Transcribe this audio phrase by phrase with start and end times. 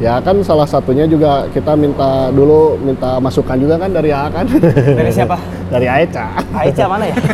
[0.00, 4.48] Ya kan salah satunya juga kita minta dulu minta masukan juga kan dari A kan.
[4.48, 5.36] Dari siapa?
[5.76, 6.24] dari Aeca.
[6.56, 7.16] Aicha mana ya?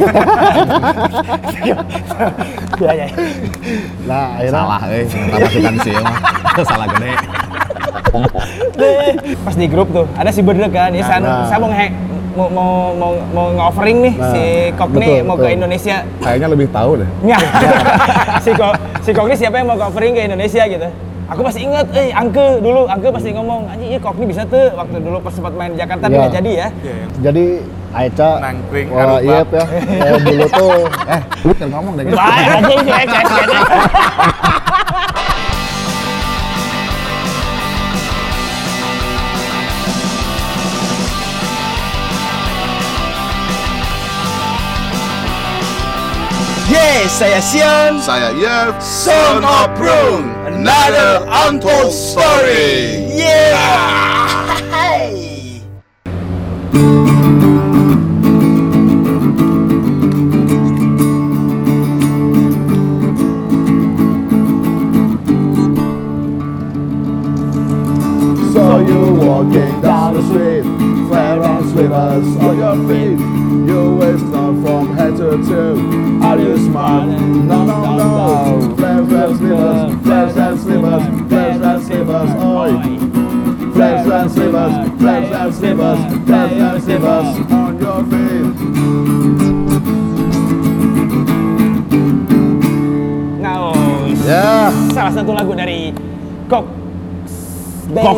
[2.76, 3.06] Iya, iya.
[4.04, 5.04] Nah, akhirnya Salah, eh.
[5.08, 6.16] Minta masukan sih, mah.
[6.60, 7.12] Salah gede.
[9.40, 11.46] Pas di grup tuh, ada si Berdek kan, ya saya, Nah.
[11.48, 11.88] saya mau nge
[12.36, 14.42] mau mau mau, mau nge-offering nih Nah, si
[14.76, 15.56] Kokni betul, mau ke betul.
[15.56, 15.96] Indonesia.
[16.20, 17.08] Kayaknya lebih tahu deh.
[18.44, 18.68] Si Ko,
[19.00, 20.88] si Kokni siapa yang mau ke-offering ke Indonesia gitu.
[21.26, 25.02] Aku masih ingat, eh Angke dulu, Angke pasti ngomong, anjing iya Kokni bisa tuh waktu
[25.02, 26.14] dulu pas sempat main di Jakarta Iya.
[26.22, 26.68] nggak jadi ya.
[27.18, 27.44] jadi
[27.90, 29.64] Aeca Nangkring, wah, iya ya.
[30.06, 30.78] Eh, dulu tuh
[31.10, 32.04] Eh, lu kan ngomong deh.
[32.14, 32.30] Wah,
[32.62, 33.46] anjing cek cek.
[46.70, 47.98] Yes, saya Sian.
[47.98, 50.35] Saya Yev, Son of.
[50.58, 53.12] Another untold story.
[53.14, 54.56] Yeah.
[68.52, 70.62] Saw you walking down the street,
[71.10, 73.18] fair on slippers on your feet.
[73.68, 75.76] You waist down from head to toe.
[76.22, 77.08] Are you smart?
[77.08, 78.76] No, no, no.
[78.76, 82.72] Flares and slippers, flares and slippers, flares and slippers, oi.
[83.74, 88.56] Flares and slippers, flares and slippers, flares and slippers on your feet.
[93.40, 93.72] Nah,
[94.26, 95.94] Ya, salah satu lagu dari
[96.50, 96.64] Kok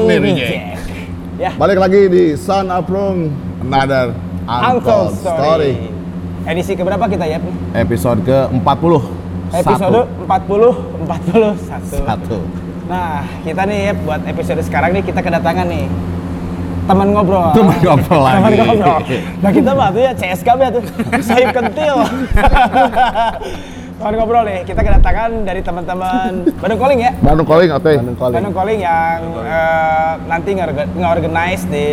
[0.09, 0.41] Baby.
[0.41, 0.81] Jack.
[1.39, 3.29] Ya, balik lagi di Sun Aprung.
[3.63, 4.17] Another
[4.49, 5.98] Uncle Untold Story.
[6.49, 7.37] Edisi keberapa kita ya?
[7.77, 8.93] Episode ke-40.
[9.53, 12.01] Episode 40 41.
[12.09, 12.39] Satu.
[12.89, 15.85] Nah, kita nih ya buat episode sekarang nih kita kedatangan nih
[16.89, 17.53] teman ngobrol.
[17.53, 18.37] Teman ngobrol lagi.
[18.41, 18.97] Teman ngobrol.
[19.45, 20.85] Nah, kita mah tuh ya CSKB tuh.
[21.21, 21.97] Sayap kentil.
[24.01, 27.13] teman ngobrol nih, kita kedatangan dari teman-teman Bandung Calling ya.
[27.21, 27.93] Bandung calling oke.
[27.93, 28.37] Bandung Calling.
[28.41, 31.87] Bandung Calling yang eh, nanti nge- nge-organize di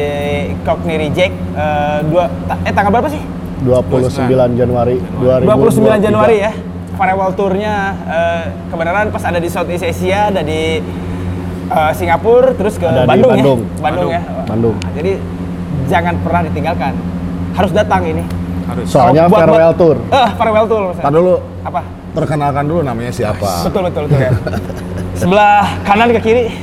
[0.63, 2.31] Cockney Reject eh, dua
[2.63, 3.19] eh tanggal berapa sih?
[3.61, 4.19] 29
[4.53, 6.51] Januari 29 Januari ya.
[6.95, 7.73] Farewell tournya
[8.05, 10.79] eh, kebenaran pas ada di Southeast Asia, ada di
[11.67, 13.59] eh, Singapura, terus ke Ada di Bandung, Bandung.
[13.59, 13.81] ya.
[13.81, 14.21] Bandung ya.
[14.45, 14.75] Bandung.
[14.77, 15.11] Nah, jadi
[15.85, 16.93] jangan pernah ditinggalkan.
[17.51, 18.23] Harus datang ini.
[18.65, 18.89] harus.
[18.89, 19.97] Soalnya Buat- buat- farewell tour.
[20.09, 20.83] Eh, farewell tour.
[20.95, 21.81] Tar dulu, Apa?
[22.11, 23.51] perkenalkan dulu namanya siapa.
[23.61, 24.31] Betul betul betul.
[25.15, 26.45] Sebelah kanan ke kiri.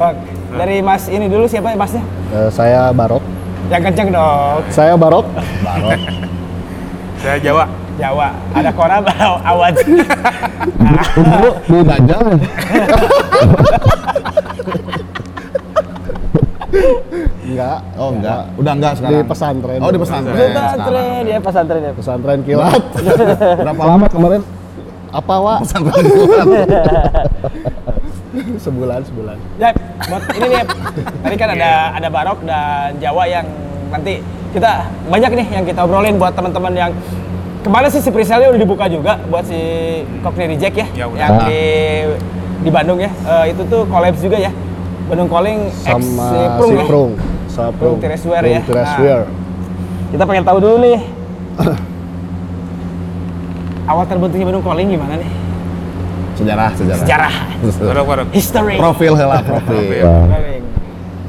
[0.00, 0.28] Oke.
[0.54, 2.04] Dari Mas ini dulu siapa ya Masnya?
[2.30, 3.24] Eh, saya Barok.
[3.72, 4.60] Yang kenceng dong.
[4.68, 5.26] Saya Barok.
[5.64, 6.00] Barok.
[7.20, 7.64] Saya Jawa.
[7.94, 8.28] Jawa.
[8.52, 8.98] Ada Kora
[9.46, 9.74] Awad.
[11.14, 12.26] Dulu di Dajjal.
[17.44, 17.78] Enggak.
[17.94, 19.26] Oh enggak, udah enggak Di sekarang.
[19.30, 19.78] pesantren.
[19.78, 20.34] Oh di pesantren.
[20.34, 21.92] Pesantren ya pesantren ya.
[21.94, 22.82] Pesantren kilat.
[23.62, 24.42] Berapa lama kemarin?
[25.14, 25.58] Apa, Wak?
[25.62, 26.46] Pesantren kilat.
[28.64, 29.36] sebulan, sebulan.
[29.58, 29.70] Ya,
[30.10, 30.64] buat ini nih.
[31.22, 33.46] Tadi kan ada ada Barok dan Jawa yang
[33.90, 34.20] nanti
[34.54, 36.90] kita banyak nih yang kita obrolin buat teman-teman yang
[37.66, 39.58] kemarin sih si presale udah dibuka juga buat si
[40.22, 41.18] Cockney Reject ya, Ya, udah.
[41.18, 41.62] yang di
[42.62, 43.10] di Bandung ya.
[43.10, 44.52] Eh, itu tuh collabs juga ya.
[45.04, 46.84] Bandung Calling X Sama si Prung si ya.
[47.50, 48.60] Sama Prung Tireswear ya.
[48.64, 49.20] Tireswear.
[50.14, 50.98] Kita pengen tahu dulu nih.
[53.90, 55.28] Awal terbentuknya Bandung Calling gimana nih?
[56.34, 57.32] Sejarah, sejarah.
[57.62, 58.76] Sejarah, history.
[58.76, 60.02] Profil lah, profil.
[60.02, 60.62] Profil.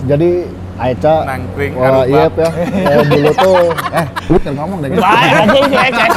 [0.06, 0.32] Jadi
[0.76, 2.50] Aeca Nangkring, wah, iya ya.
[2.52, 3.72] Eh, dulu tuh
[4.02, 4.90] Eh, lu kan ngomong deh.
[4.92, 6.10] Anjing cek cek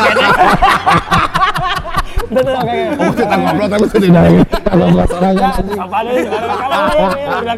[2.29, 2.81] tuh oke.
[2.99, 4.37] Oh, kita ngobrol tapi sedih dari.
[4.69, 5.53] Kalau nggak sorangan.
[5.79, 5.99] Apa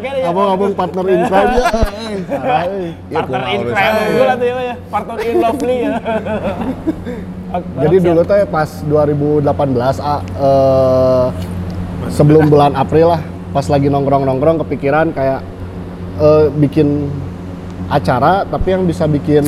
[0.01, 0.25] kayaknya ya.
[0.31, 1.61] ngomong-ngomong partner in crime ya.
[1.61, 3.75] Iya, Partner in urusan.
[3.75, 4.75] crime gue lah tuh ya.
[4.87, 5.91] Partner in lovely ya.
[7.51, 9.43] Jadi dulu teh pas 2018
[9.99, 11.25] ah, eh,
[12.07, 13.21] sebelum bulan April lah,
[13.51, 15.43] pas lagi nongkrong-nongkrong kepikiran kayak
[16.15, 17.11] eh, bikin
[17.91, 19.43] acara tapi yang bisa bikin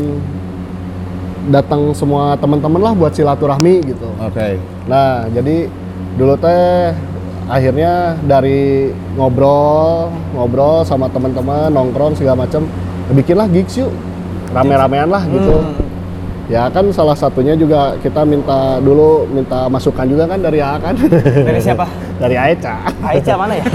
[1.47, 4.07] datang semua teman-teman lah buat silaturahmi gitu.
[4.19, 4.59] Oke.
[4.87, 5.71] Nah, jadi
[6.19, 6.91] dulu teh
[7.47, 12.67] akhirnya dari ngobrol, ngobrol sama teman-teman, nongkrong segala macam,
[13.11, 13.91] bikinlah gigs yuk.
[14.53, 15.59] Rame-ramean lah gitu.
[16.51, 20.93] Ya kan salah satunya juga kita minta dulu minta masukan juga kan dari A kan.
[21.47, 21.87] Dari siapa?
[22.23, 22.75] dari Aeca.
[23.03, 23.65] Aicha mana ya?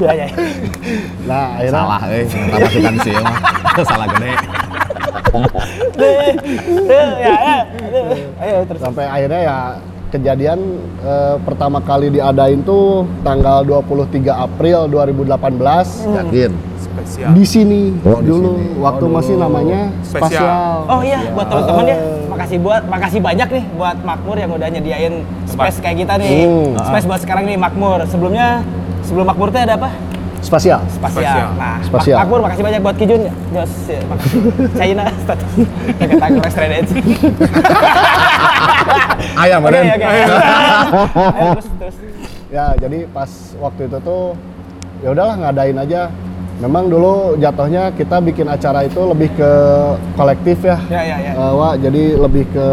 [0.00, 0.26] Iya, iya.
[1.28, 2.24] Nah, akhirnya Salah, eh.
[2.24, 3.36] Masukan sih, mah.
[3.84, 4.32] Salah gede.
[8.40, 8.80] Ayo terus.
[8.80, 9.56] sampai akhirnya ya
[10.10, 10.58] kejadian
[11.00, 16.50] eh, pertama kali diadain tuh tanggal 23 April 2018 Yakin.
[16.80, 17.30] Spesial.
[17.30, 18.74] di sini Oh, di dulu sini.
[18.76, 19.44] waktu Oh, masih dulu.
[19.44, 20.26] namanya Spesial.
[20.26, 20.74] spasial.
[20.88, 21.96] Oh iya, buat teman-teman ya.
[22.26, 25.14] Makasih buat makasih banyak nih buat Makmur yang udah nyediain
[25.46, 26.30] space kayak kita nih.
[26.42, 26.74] Hmm.
[26.82, 28.02] Space buat sekarang nih Makmur.
[28.06, 28.66] Sebelumnya
[29.02, 29.90] sebelum Makmur teh ada apa?
[30.40, 30.80] Spasial.
[30.88, 31.52] Spasial.
[31.54, 32.16] Nah, Spasial.
[32.16, 33.20] Mak- Makmur makasih banyak buat Kijun.
[33.52, 34.40] Jos, ya, makasih.
[34.72, 35.04] China.
[35.94, 36.94] Kita tanggung restoran aja.
[39.36, 39.80] Ayam, oke.
[39.80, 41.96] Ayo, terus terus.
[42.50, 44.22] Ya, jadi pas waktu itu tuh
[45.00, 46.02] ya udahlah ngadain aja.
[46.60, 49.50] Memang dulu jatuhnya kita bikin acara itu lebih ke
[50.12, 50.76] kolektif ya.
[50.92, 51.32] Ya, ya, ya.
[51.32, 52.66] Eh, Wak, jadi lebih ke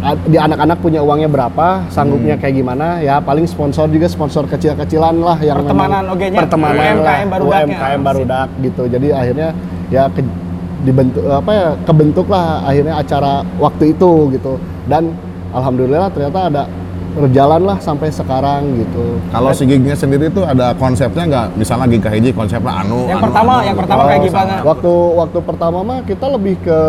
[0.00, 2.42] di anak-anak punya uangnya berapa, sanggupnya Hmm.
[2.42, 6.98] kayak gimana, ya paling sponsor juga sponsor kecil-kecilan lah yang Pertemanan memang- oge-nya, pertemanan UMKM
[7.04, 7.64] lah, barudak ya.
[7.68, 8.82] UMKM barudak gitu.
[8.88, 9.48] Jadi akhirnya
[9.88, 10.38] ya ke-
[10.80, 14.56] dibentuk apa ya kebentuk lah akhirnya acara waktu itu gitu.
[14.88, 15.12] Dan
[15.52, 16.62] alhamdulillah ternyata ada
[17.10, 19.20] berjalan lah sampai sekarang gitu.
[19.28, 21.46] Kalau si gignya sendiri tuh ada konsepnya nggak?
[21.60, 23.04] Misalnya gig hiji konsepnya anu.
[23.04, 23.82] Yang anu, pertama, anu, yang gitu.
[23.84, 24.54] pertama kayak gimana?
[24.64, 26.80] Waktu waktu pertama mah kita lebih ke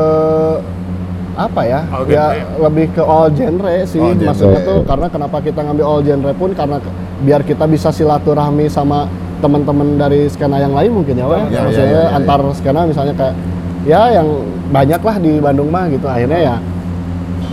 [1.35, 1.79] apa ya?
[1.89, 2.57] All ya genre.
[2.67, 4.01] lebih ke all genre sih.
[4.01, 4.29] All genre.
[4.31, 6.77] Maksudnya tuh karena kenapa kita ngambil all genre pun karena
[7.21, 9.07] biar kita bisa silaturahmi sama
[9.41, 11.25] teman-teman dari skena yang lain mungkin ya.
[11.25, 12.17] Ya, ya, Maksudnya ya, ya, ya.
[12.17, 13.35] antar skena misalnya kayak
[13.87, 14.27] ya yang
[14.69, 16.05] banyak lah di Bandung mah gitu.
[16.05, 16.55] Akhirnya ya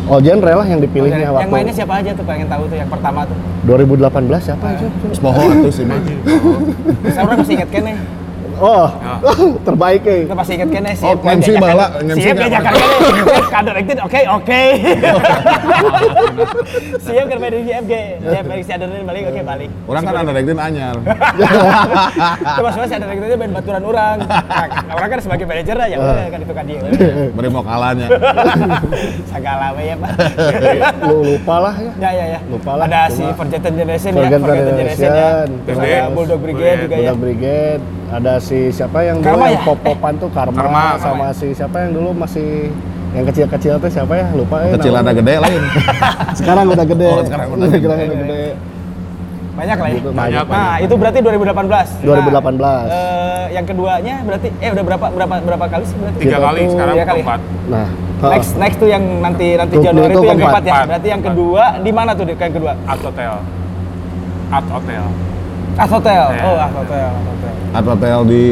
[0.09, 2.91] all genre lah yang dipilihnya yang waktu mainnya siapa aja tuh pengen tahu tuh yang
[2.91, 3.37] pertama tuh.
[3.69, 4.87] 2018 siapa aja?
[5.21, 6.01] Poho atuh sih mah.
[7.13, 7.93] Saya orang masih inget kene.
[8.59, 8.87] Oh,
[9.67, 10.27] terbaik eh.
[10.27, 11.07] Kita masih inget kene sih.
[11.07, 12.49] Oh, MC bala, MC Siap nggak?
[12.51, 12.89] diajakan kene.
[13.49, 14.63] Kader acted oke oke.
[17.07, 17.93] Siap kan main di FG.
[18.19, 19.71] Siap main si Aderin balik oke balik.
[19.87, 20.97] Orang kan ada rektin anyar.
[20.99, 24.17] Itu maksudnya si Aderin itu main baturan orang.
[24.27, 26.81] Nah, orang kan sebagai manajer ya udah kan itu kan dia.
[27.33, 28.07] Beri mau kalahnya.
[29.33, 30.11] Segala ya Pak.
[31.07, 31.93] Lu lupa lah ya.
[31.99, 32.41] Ya ya ya.
[32.51, 35.31] Lupa lah, Ada si Forgotten Generation ya, Forgotten Generation ya.
[35.47, 37.13] Terus ada Bulldog Brigade juga ya.
[37.13, 39.67] Budak Brigade, ada si siapa yang dulu Karma yang ya?
[39.69, 42.73] pop-popan tuh Karma, Karma, sama si siapa yang dulu masih
[43.11, 44.27] yang kecil-kecil tuh siapa ya?
[44.33, 45.63] Lupa eh Kecil ada gede lain.
[46.39, 47.09] Sekarang udah gede.
[47.11, 47.79] Oh, sekarang udah gede.
[47.79, 48.45] Sekarang udah gede.
[49.59, 49.97] Banyak lah ya.
[49.97, 50.55] Gitu, Banyak, banyak.
[50.55, 52.07] Nah, itu berarti 2018.
[52.07, 52.63] 2018.
[52.63, 56.19] Nah, eh, yang keduanya berarti eh udah berapa berapa berapa kali sih berarti?
[56.21, 57.21] Tiga kali, tuh- sekarang Tiga kali.
[57.21, 57.41] keempat.
[57.69, 57.87] Nah,
[58.19, 60.63] Next next tuh yang nanti nanti Januari itu itu yang keempat.
[60.63, 60.87] keempat ya.
[60.87, 62.73] Berarti yang kedua di mana tuh yang kedua?
[62.85, 63.35] Art Hotel.
[64.49, 65.05] Art Hotel.
[65.79, 66.25] Art Hotel.
[66.35, 66.43] Ya.
[66.43, 67.09] Oh, Hotel.
[67.71, 68.43] Atau hotel di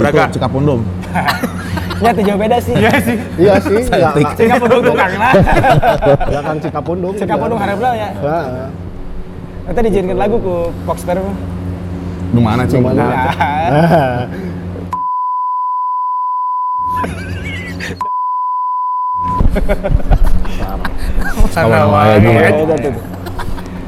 [0.00, 0.24] Braga.
[0.32, 0.80] Cikapundung.
[2.00, 2.72] Ya, tuh jauh beda sih.
[2.72, 3.16] Iya sih.
[3.36, 4.24] iya sih, ya, Cantik.
[4.32, 5.32] Cika Pundung tukang lah.
[6.32, 7.12] ya kan Cikapundung.
[7.12, 8.08] Cika Pundung haraplah ya.
[8.16, 8.68] Heeh.
[9.68, 11.36] Nanti dijadikan lagu ku Fox Fair mah.
[12.32, 12.80] Di mana cing?
[12.80, 13.04] Di mana?
[13.04, 14.24] Nah,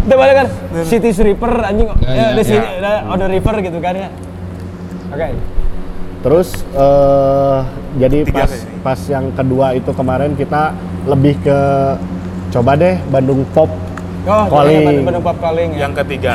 [0.03, 0.47] Itu balik kan
[0.83, 3.07] City Sweeper anjing Ya, ya, ya, di sini ya.
[3.07, 4.09] on the river gitu kan ya.
[5.09, 5.27] Oke.
[6.23, 7.59] Terus eh
[7.97, 8.79] jadi Tiga pas kali.
[8.81, 11.59] pas yang kedua itu kemarin kita lebih ke
[12.51, 13.71] coba deh Bandung Pop
[14.23, 14.87] Oh, Calling.
[14.87, 15.79] Bandung, Bandung Pop Calling ya.
[15.83, 16.35] Yang ketiga.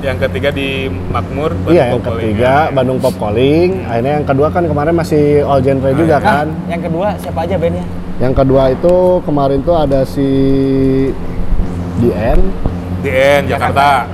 [0.00, 1.52] Yang ketiga di Makmur.
[1.66, 2.24] Iya, yang Pop Calling.
[2.26, 3.70] ketiga Bandung Pop Calling.
[3.84, 6.24] Akhirnya yang kedua kan kemarin masih all genre Oh, juga iya.
[6.26, 6.46] kan.
[6.48, 7.84] Nah, yang kedua siapa aja bandnya?
[8.16, 10.28] Yang kedua itu kemarin tuh ada si
[11.98, 12.40] DN.
[13.04, 14.08] Di N Jakarta.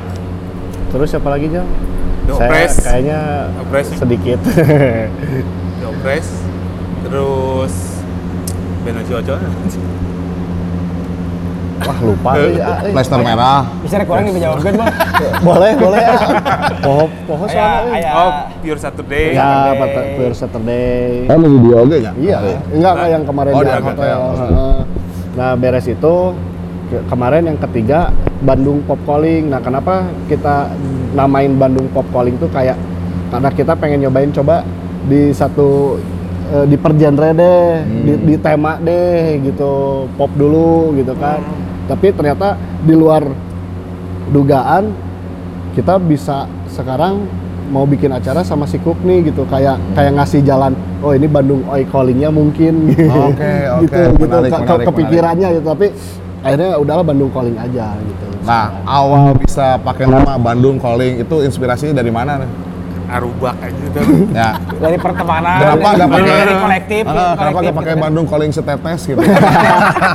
[0.90, 1.62] Terus siapa lagi Jam?
[2.26, 3.20] The Saya kayaknya
[3.56, 3.86] Oppress.
[3.94, 4.38] sedikit.
[5.78, 6.26] The Oppress.
[7.00, 7.74] Terus
[8.82, 9.34] Beno Jojo.
[11.80, 12.60] Wah lupa deh.
[12.66, 12.92] ah, eh.
[12.92, 13.62] Plester merah.
[13.80, 14.88] Bisa rek orang yang menjawabkan bang.
[15.48, 16.02] boleh boleh.
[16.02, 16.18] ah.
[16.82, 17.88] Poho poho Ayah, soalnya.
[17.88, 17.96] eh.
[17.96, 18.12] ayah.
[18.12, 18.30] Oh,
[18.60, 19.26] Pure Saturday.
[19.32, 20.06] Ya, Saturday.
[20.18, 21.06] Pure Saturday.
[21.24, 22.12] Oh, di video oke ya?
[22.12, 23.86] Iya, enggak enggak yang kemarin Oh, di hotel.
[23.86, 24.20] hotel.
[24.36, 24.76] Heeh.
[25.30, 26.14] Nah, beres itu
[27.06, 28.10] kemarin yang ketiga
[28.42, 29.50] Bandung Pop Calling.
[29.52, 30.70] Nah, kenapa kita
[31.14, 32.76] namain Bandung Pop Calling tuh kayak
[33.30, 34.66] karena kita pengen nyobain coba
[35.06, 35.96] di satu
[36.50, 41.38] eh, di per genre deh, di, di tema deh gitu, pop dulu gitu kan.
[41.86, 43.22] Tapi ternyata di luar
[44.30, 44.90] dugaan
[45.74, 47.26] kita bisa sekarang
[47.70, 49.46] mau bikin acara sama si Cook nih gitu.
[49.46, 50.74] Kayak kayak ngasih jalan
[51.06, 52.90] oh ini Bandung Oi Callingnya mungkin.
[52.90, 53.82] Oke, oke.
[53.86, 54.26] gitu gitu.
[54.26, 55.66] Menarik, Ke- ke- menarik, kepikirannya gitu.
[55.70, 55.86] Tapi
[56.40, 62.00] akhirnya udahlah Bandung Calling aja gitu Nah, awal bisa pakai nama Bandung Calling itu inspirasinya
[62.00, 62.40] dari mana?
[62.40, 62.50] nih?
[63.10, 64.06] Arubak aja tuh.
[64.30, 64.54] Ya.
[64.80, 65.58] Dari pertemanan.
[65.58, 67.02] Kenapa nggak pakai dari kolektif?
[67.04, 68.04] Ah, kenapa kolektif nggak pakai gitu.
[68.06, 69.20] Bandung Calling setetes gitu?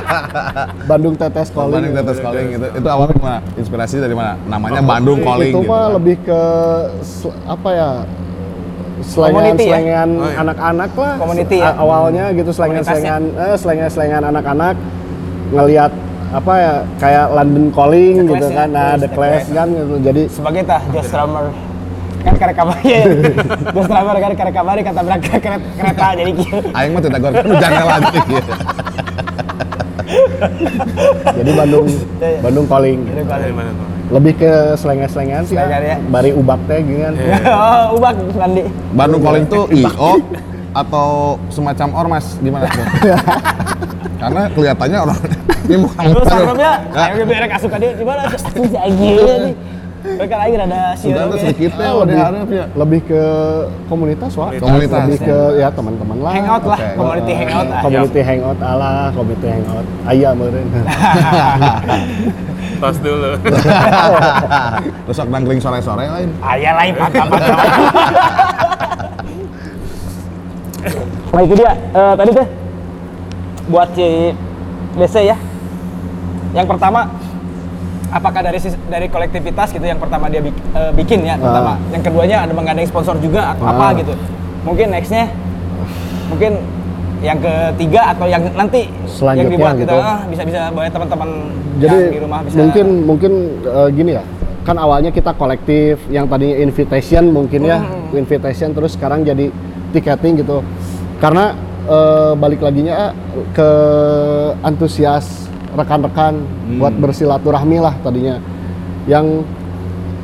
[0.90, 3.38] Bandung Tetes Calling Bandung tetes calling itu itu awalnya gimana?
[3.58, 4.32] Inspirasi dari mana?
[4.48, 5.70] Namanya Bandung Calling itu gitu.
[5.70, 6.40] mah lebih ke
[7.44, 7.90] apa ya
[9.04, 9.70] selengan Community ya?
[9.76, 10.36] selengan Oh, iya.
[10.40, 11.70] anak-anak lah Community ya?
[11.76, 12.88] Awalnya gitu selengan ya?
[12.88, 14.74] selengan eh, selengan selengan anak-anak
[15.52, 15.92] ngelihat
[16.28, 18.56] apa ya kayak London Calling The gitu ya.
[18.56, 18.68] kan.
[18.68, 19.48] Nah, Terus The The Clash Clash.
[19.52, 19.94] kan gitu.
[20.00, 21.46] Jadi sebagai tah Josh Strummer
[22.18, 23.02] kan karek kamari ya
[23.74, 27.38] Josh Strummer kan karek kamari kata berangkat kereta, kereta jadi kieu Aing mah tidak goreng
[27.56, 28.18] jangan lagi.
[31.32, 32.38] jadi Bandung Iya, iya.
[32.40, 32.98] Bandung Calling.
[34.06, 35.88] Lebih ke selengan-selengan sih Selengan ya.
[35.88, 35.96] ya.
[36.04, 37.12] Bari ubak teh gitu kan.
[37.14, 37.36] Iya.
[37.58, 40.12] oh ubak Nandi Bandung Calling tuh IO
[40.72, 41.08] atau
[41.48, 42.84] semacam ormas gimana tuh?
[44.16, 45.18] Karena kelihatannya orang
[45.66, 48.36] ini muka terus muka sebelumnya Ya, ayo berek asup ka dieu di mana aku
[49.42, 49.54] nih
[50.06, 50.54] mereka lagi
[50.94, 51.42] sieu tuh oge.
[51.42, 52.64] sedikitnya lebih, udah harap ya.
[52.72, 53.22] lebih ke
[53.84, 55.02] komunitas wah Komunitas.
[55.02, 56.94] lebih ke ya teman-teman lah hangout lah Oke.
[56.94, 60.68] community hangout ah community hangout ala community hangout aya meureun
[62.76, 63.30] Tos dulu.
[65.06, 66.30] Terus sok nangkring sore-sore lain.
[66.38, 67.58] aya lain patah-patah
[71.28, 72.46] nah itu dia Eh, tadi teh
[73.66, 74.32] buat si
[74.94, 75.36] BC ya
[76.52, 77.10] yang pertama
[78.08, 81.90] apakah dari dari kolektivitas gitu yang pertama dia bik- eh, bikin ya pertama Ah.
[81.90, 83.74] yang keduanya ada menggandeng sponsor juga atau Ah.
[83.74, 84.14] apa gitu
[84.62, 85.26] mungkin nextnya
[86.26, 86.52] mungkin
[87.18, 89.96] yang ketiga atau yang nanti yang Selanjutnya dibuat gitu, gitu.
[89.98, 91.28] ah, bisa bisa buat teman-teman
[91.76, 93.32] jadi yang di rumah bisa mungkin mungkin
[93.64, 94.22] eh, gini ya
[94.62, 98.14] kan awalnya kita kolektif yang tadinya invitation mungkin ya Hmm.
[98.14, 99.50] invitation terus sekarang jadi
[99.90, 100.62] ticketing gitu
[101.16, 101.54] karena
[101.86, 103.14] eh, balik laginya
[103.52, 103.70] ke
[104.60, 106.34] antusias rekan-rekan
[106.66, 106.78] Hmm.
[106.78, 108.42] buat bersilaturahmi lah tadinya
[109.06, 109.44] yang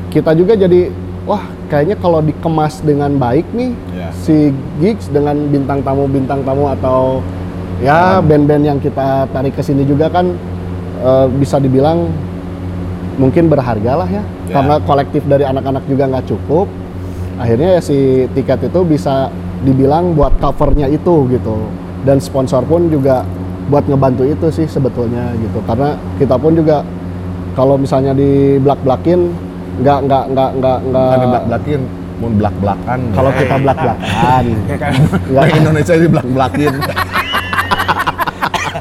[0.09, 0.91] kita juga jadi
[1.23, 1.39] wah
[1.69, 4.09] kayaknya kalau dikemas dengan baik nih Ya.
[4.13, 7.23] si gigs dengan bintang tamu bintang tamu atau
[7.79, 10.35] ya band-band yang kita tarik ke sini juga kan
[10.99, 12.11] eh, bisa dibilang
[13.17, 14.53] mungkin berharga lah ya Ya.
[14.53, 16.67] karena kolektif dari anak-anak juga nggak cukup
[17.37, 17.99] akhirnya ya si
[18.33, 19.29] tiket itu bisa
[19.63, 21.57] dibilang buat covernya itu gitu.
[22.03, 23.23] Dan sponsor pun juga
[23.67, 25.63] buat ngebantu itu sih sebetulnya gitu.
[25.65, 26.83] Karena kita pun juga
[27.55, 29.31] kalau misalnya di belak belakin
[29.79, 31.81] nggak nggak nggak nggak nggak Bukan belak-belakin,
[32.21, 32.99] mau belak-belakan.
[33.13, 34.45] kalau kita belak belakan
[35.31, 35.43] nggak.
[35.43, 36.73] Nah, Indonesia di belak-belakin.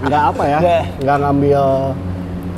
[0.01, 0.59] nggak apa ya
[0.97, 1.17] nggak.
[1.21, 1.61] ngambil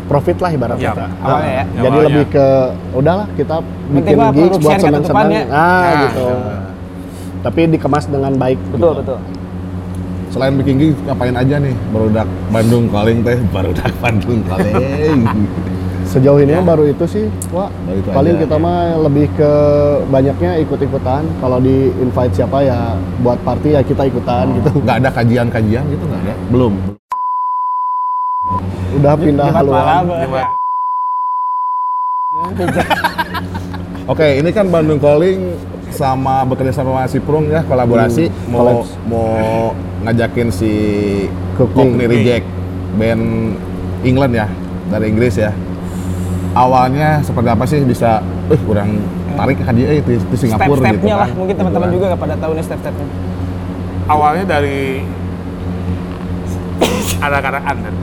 [0.03, 1.07] profit lah ibarat kata.
[1.19, 1.63] awalnya ya.
[1.75, 2.07] jadi Awalnya.
[2.07, 2.47] lebih ke
[2.93, 3.55] udahlah kita
[3.91, 5.43] bikin gigs buat ya.
[5.51, 6.25] ah Nah, gitu
[7.43, 9.01] tapi dikemas dengan baik betul gitu.
[9.03, 9.19] betul
[10.33, 11.77] Selain bikin gig, ngapain aja nih?
[11.93, 15.29] Barudak Bandung Calling teh, barudak Bandung Calling.
[16.09, 18.41] sejauh ini mah baru itu sih wah Baru itu paling aja.
[18.43, 19.51] kita mah lebih ke
[20.09, 25.09] banyaknya ikut-ikutan kalau di invite siapa ya buat party ya kita ikutan gitu Nggak ada
[25.09, 26.33] kajian-kajian gitu nggak ada?
[26.49, 26.73] Belum.
[28.93, 30.47] udah pindah Jumat haluan malam Jumat.
[34.05, 35.39] Oke, ini kan Bandung Calling
[35.93, 38.89] sama bekerja sama si Prung ya kolaborasi Hmm, mau collabs.
[39.05, 39.27] mau
[40.01, 40.71] ngajakin si
[41.55, 42.03] Cockney.
[42.03, 42.45] Reject
[42.93, 43.55] band
[44.01, 44.47] England ya
[44.89, 45.53] dari Inggris ya.
[46.53, 49.01] Awalnya seperti apa sih bisa eh kurang
[49.33, 51.21] tarik ke dia itu di Singapura gitu step-stepnya kan.
[51.23, 52.09] lah mungkin teman-teman Gitu juga kan.
[52.09, 53.07] nggak pada tahu nih step-stepnya
[54.03, 54.79] Awalnya dari
[57.19, 57.93] anak-anak under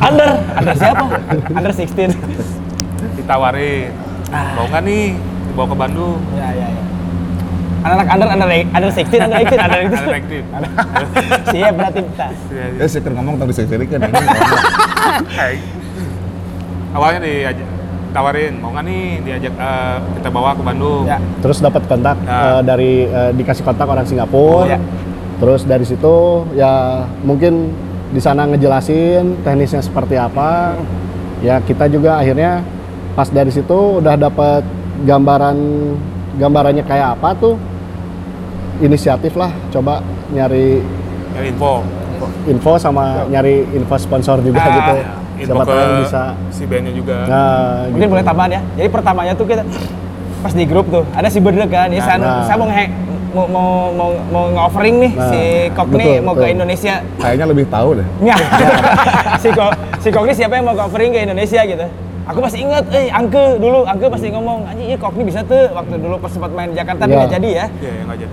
[0.00, 1.04] under under siapa
[1.52, 2.16] under 16
[3.14, 3.90] ditawarin
[4.56, 5.04] mau nggak nih
[5.44, 6.82] dibawa ke Bandung ya ya ya
[7.82, 11.52] anak-anak under under under 16 under 18 under 18 Under 18.
[11.52, 12.26] siap berarti kita.
[12.78, 14.00] Eh, saya kan ngomong tapi saya kan
[16.92, 17.68] awalnya diajak
[18.12, 21.04] tawarin mau nggak nih diajak eh, kita bawa ke Bandung.
[21.08, 21.18] Ya.
[21.40, 22.60] Terus dapat kontak Nah.
[22.60, 24.76] eh, dari eh, dikasih kontak orang Singapura.
[24.76, 24.80] Ya.
[25.42, 27.74] terus dari situ ya mungkin
[28.14, 30.78] di sana ngejelasin teknisnya seperti apa.
[31.42, 32.62] Ya kita juga akhirnya
[33.18, 34.62] pas dari situ udah dapat
[35.02, 35.56] gambaran
[36.38, 37.58] gambarannya kayak apa tuh
[38.82, 40.82] inisiatif lah coba nyari
[41.32, 41.72] nyari info
[42.44, 44.94] info sama nyari info sponsor juga Ah, gitu
[45.38, 49.32] info siapa tahu yang bisa si bandnya juga nah mungkin boleh tambahan ya jadi pertamanya
[49.32, 49.62] tuh kita
[50.38, 52.42] pas di grup tuh ada si Berde kan ya saya, Nah.
[52.42, 52.86] saya mau nge
[53.32, 55.40] mau mau mau, mau nge-offering nih Nah, si
[55.72, 56.46] betul, mau ke.
[56.48, 58.06] Indonesia Kayaknya lebih tahu deh.
[58.20, 58.38] Nggak.
[59.42, 59.64] si Ko,
[59.96, 61.86] si Kokni siapa yang mau covering ke Indonesia gitu.
[62.22, 65.96] Aku masih ingat, eh Angke dulu, Angke pasti ngomong, anjing iya Kokni bisa tuh waktu
[65.96, 67.18] dulu pas sempat main di Jakarta tapi Iya.
[67.18, 67.66] nggak jadi ya.
[67.72, 68.26] Iya yang aja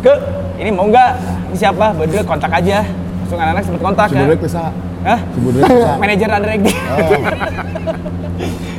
[0.00, 0.12] Ke,
[0.56, 1.10] ini mau nggak?
[1.48, 1.92] Ini siapa?
[1.92, 2.80] Berde kontak aja.
[3.20, 4.22] Langsung anak-anak sempat kontak kan.
[4.22, 4.62] Budrek bisa.
[5.02, 5.18] Hah?
[5.22, 5.90] Si Budrek bisa.
[5.96, 6.76] Manajer under acting.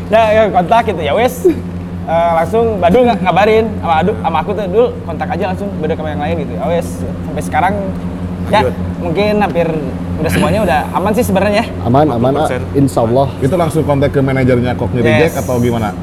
[0.10, 1.36] nah, ya, kontak gitu ya wes.
[2.02, 5.94] Eh, langsung Badul ng- ngabarin sama Adu sama aku tuh dulu kontak aja langsung beda
[5.94, 6.54] sama yang lain gitu.
[6.56, 6.88] Ya wes
[7.24, 7.74] sampai sekarang
[8.50, 8.74] ya Lanjut.
[9.00, 9.68] mungkin hampir
[10.18, 11.64] udah semuanya udah aman sih sebenarnya.
[11.82, 12.74] aman aman ah, 50%.
[12.76, 15.08] insya Allah Itu langsung kontak ke manajernya Cockney Yes.
[15.08, 15.94] Reject atau gimana?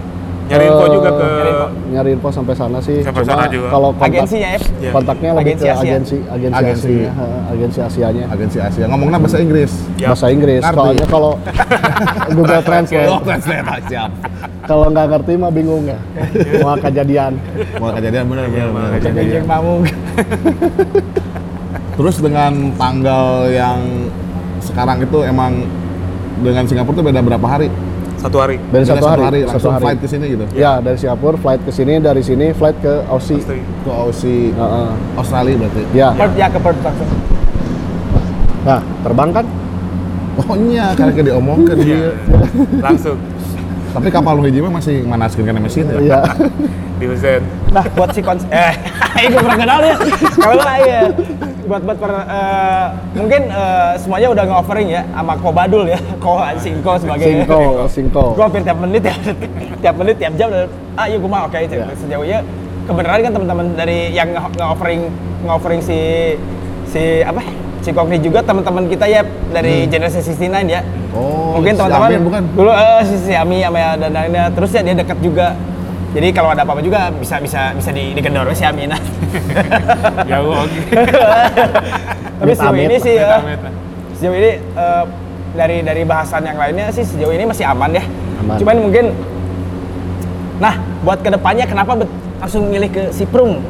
[0.49, 1.67] Nyari info Eh, juga ke Nyari info.
[1.89, 2.99] nyari info sampai sana sih.
[3.01, 3.67] Sampai Cuma sana juga.
[3.69, 4.59] Kalau kontak, Agensinya ya.
[4.79, 4.91] Iya.
[4.91, 5.83] kontaknya lebih Agensi ke Asia.
[5.83, 6.89] agensi, agensi, Agensi.
[6.89, 7.11] Asia,
[7.49, 8.25] agensi Asianya.
[8.27, 8.85] Agensi Asia.
[8.87, 9.73] Ngomongnya bahasa Inggris.
[9.95, 10.07] Ya.
[10.09, 10.61] Bahasa Inggris.
[10.61, 10.77] Ngerti.
[10.79, 11.31] Soalnya kalau
[12.35, 14.11] Google Translate, Oh, translate siap.
[14.65, 15.99] kalau nggak ngerti mah bingung ya.
[16.61, 17.33] Mau kejadian.
[17.77, 18.69] Mau kejadian bener bener.
[18.71, 18.89] bener.
[18.99, 19.81] Kejadian mamung.
[21.93, 23.79] Terus dengan tanggal yang
[24.61, 25.53] sekarang itu emang
[26.39, 27.67] dengan Singapura tuh beda berapa hari?
[28.19, 28.57] Satu hari.
[28.59, 29.83] Dari Beda satu hari, satu langsung hari.
[29.85, 30.45] flight ke sini gitu.
[30.53, 33.39] Ya dari Singapura flight ke sini, dari sini flight ke Aussie.
[33.39, 34.89] Ke Aussie, Heeh.
[35.15, 35.83] Australia berarti.
[35.93, 36.09] Ya.
[36.13, 37.11] Perth ya ke Perth langsung.
[38.61, 39.47] Nah, terbang kan?
[40.37, 41.85] Oh iya, karena diomongkan Iya.
[41.85, 42.11] dia.
[42.81, 43.19] Langsung
[43.89, 45.99] Tapi kapal lu hiji mah masih manaskeun kana mesin ya.
[45.99, 46.21] Iya.
[46.99, 47.43] di Husen.
[47.71, 48.75] Nah, buat si kons eh
[49.17, 49.97] ini gue pernah kenal ya.
[50.35, 51.01] Kalau lah ya.
[51.69, 56.97] Buat buat per, eh, mungkin eh, semuanya udah nge-offering ya sama Kobadul ya, Ko Singko
[56.97, 58.25] sebagai Singko, Singko.
[58.33, 59.15] Gue hampir tiap menit ya,
[59.85, 60.49] tiap menit tiap jam
[60.97, 61.93] ah iya gue mah oke Iya.
[61.95, 62.41] sejauh ini
[62.83, 65.13] kebenaran kan teman-teman dari yang nge- nge-offering
[65.45, 65.99] nge-offering si
[66.89, 67.45] si apa
[67.79, 69.21] si Kokni juga teman-teman kita ya
[69.53, 70.81] dari generasi 69 ya.
[71.13, 72.43] Oh, Mungkin si teman-teman Amin bukan?
[72.51, 75.53] dulu eh, si, si Ami sama dan lainnya terus ya dia dekat juga.
[76.19, 78.99] Jadi kalau ada apa-apa juga bisa bisa bisa di, digendor si Aminah.
[80.27, 80.81] Jauh oke.
[82.43, 83.39] Tapi sejauh ini sih ya,
[84.19, 85.05] sejauh ini eh,
[85.55, 88.03] dari dari bahasan yang lainnya sih sejauh ini masih aman ya.
[88.43, 88.59] Aman.
[88.59, 89.15] Cuman mungkin,
[90.59, 90.75] nah
[91.07, 91.95] buat ke depannya kenapa
[92.43, 93.63] langsung milih ke Siprung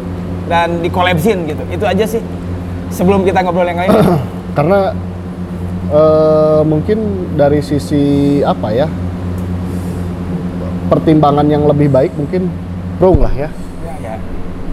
[0.49, 2.25] dan di collabsin gitu, itu aja sih.
[2.89, 3.93] Sebelum kita ngobrol yang lain,
[4.57, 4.97] Karena
[5.93, 8.89] eh, mungkin dari sisi apa ya?
[10.89, 12.49] Pertimbangan yang lebih baik mungkin
[12.99, 13.51] Prung lah ya.
[14.03, 14.15] ya,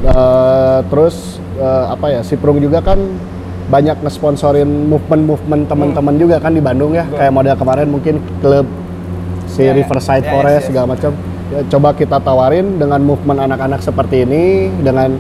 [0.06, 2.22] Eh, terus eh, apa ya?
[2.22, 3.00] Si Prung juga kan
[3.66, 7.06] banyak ngesponsorin movement-movement teman-teman juga kan di Bandung ya.
[7.10, 8.66] Kayak model kemarin mungkin klub
[9.50, 9.82] si Ya, ya.
[9.82, 10.68] Riverside Ya, Forest yes, yes.
[10.70, 11.12] segala macam.
[11.46, 15.18] Ya, coba kita tawarin dengan movement anak-anak seperti ini dengan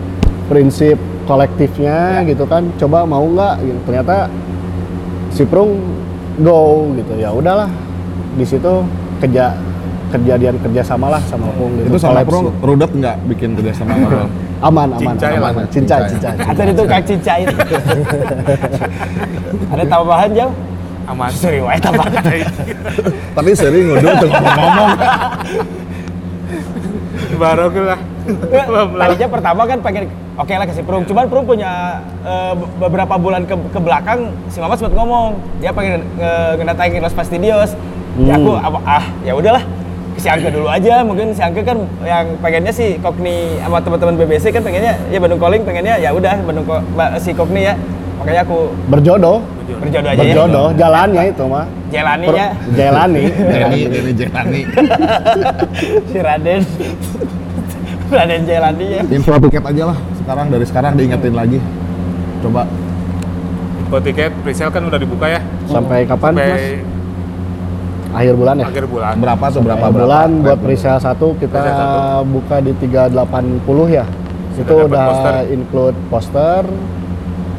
[0.49, 2.69] prinsip kolektifnya gitu kan.
[2.77, 3.55] Coba mau nggak?
[3.65, 3.79] Gitu.
[3.89, 4.29] Ternyata
[5.33, 5.81] si Prung
[6.41, 7.13] go gitu.
[7.17, 7.69] Ya udahlah.
[8.37, 8.85] Di situ
[9.21, 9.55] kerja
[10.09, 11.87] kejadian kerjasama lah sama Prung gitu.
[11.89, 14.29] Itu sama Pro rudet nggak bikin kerjasama sama
[14.65, 15.51] aman aman Cincai lah.
[15.51, 16.33] aman cincai Cincai.
[16.33, 17.41] cincai Atau itu kak Cincai.
[19.73, 20.53] Ada tambahan jauh?
[21.05, 21.29] Aman.
[21.29, 22.11] Sorry, wae tambahan.
[23.37, 24.91] Tapi sering udah tuh ngomong.
[27.35, 27.99] Baru lah.
[28.97, 33.45] Tadinya pertama kan pengen oke lah kasih Prum, cuman Prum punya eh, be- beberapa bulan
[33.45, 37.77] ke, ke belakang si Mama sempat ngomong dia pengen nge- ngedatangin Los Fastidios.
[38.15, 39.61] Ya aku apa, ah ya udahlah
[40.17, 41.03] si Angke dulu aja.
[41.03, 45.39] Mungkin si Angke kan yang pengennya si Kokni sama teman-teman BBC kan pengennya ya Bandung
[45.39, 46.83] Calling pengennya ya udah Bandung Ko-
[47.19, 47.75] si Kokni ya.
[48.19, 49.37] Makanya aku berjodoh.
[49.65, 50.67] Berjodoh aja berjodoh.
[50.77, 51.71] Jalannya itu mah ya.
[51.95, 54.61] Jelaninya jalani Denny, Denny Jelani.
[56.11, 56.61] si Raden.
[58.11, 59.01] Raden Jelani ya.
[59.09, 59.97] Info tiket aja lah.
[60.19, 61.59] Sekarang dari sekarang diingetin lagi.
[62.43, 62.63] Coba.
[63.85, 65.41] Info tiket presale kan udah dibuka ya.
[65.69, 66.45] sampai kapan mas?
[66.45, 66.94] Sampai
[68.15, 69.13] akhir bulan ya akhir bulan.
[69.17, 70.05] berapa tuh berapa akhir berapa?
[70.07, 71.99] bulan buat presale satu kita satu.
[72.25, 73.11] buka di 380
[73.91, 74.05] ya
[74.53, 75.33] Sudah itu udah poster.
[75.51, 76.61] include poster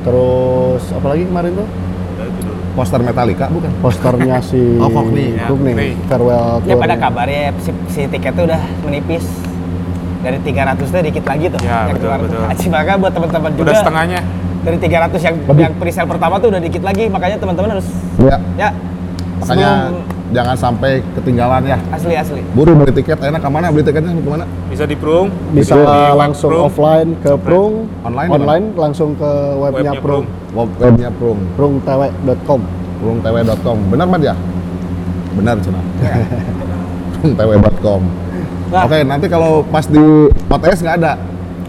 [0.03, 1.69] terus apa lagi kemarin tuh
[2.17, 2.53] dulu.
[2.75, 3.71] Poster Metallica bukan?
[3.81, 5.33] posternya si Oh, Kokni.
[5.35, 5.89] Ya, Kokni, Kokni.
[6.07, 6.97] farewell Ya pada tour-nya.
[6.99, 9.25] kabar ya si, si tiketnya udah menipis
[10.19, 12.43] dari 300 tuh dikit lagi tuh Ya, yang betul, keluar betul.
[12.47, 14.21] Aci, maka buat teman-teman juga Udah setengahnya.
[14.61, 15.63] dari 300 yang Lebih.
[15.63, 17.87] yang presale pertama tuh udah dikit lagi makanya teman-teman harus
[18.19, 18.37] Ya.
[18.59, 18.69] ya
[19.37, 21.79] Makanya sebelum- jangan sampai ketinggalan ya.
[21.95, 24.47] asli asli Buru beli tiket, enak ke mana beli tiketnya ke mana?
[24.67, 25.31] Bisa di Prung.
[25.55, 26.67] bisa di langsung Prung.
[26.67, 30.57] offline ke Prung Online online langsung ke webnya, Webnya Prung Prung.
[30.57, 32.61] Web- Webnya Prung, prungtw.com
[32.97, 33.79] prungtw.com.
[33.93, 34.35] Benar Mat ya?
[35.37, 35.81] Benar cina.
[36.01, 36.17] Ya.
[37.21, 38.03] prungtw.com.
[38.73, 38.83] Nah.
[38.89, 40.03] Oke, nanti kalau pas di
[40.51, 41.13] OTS nggak ada.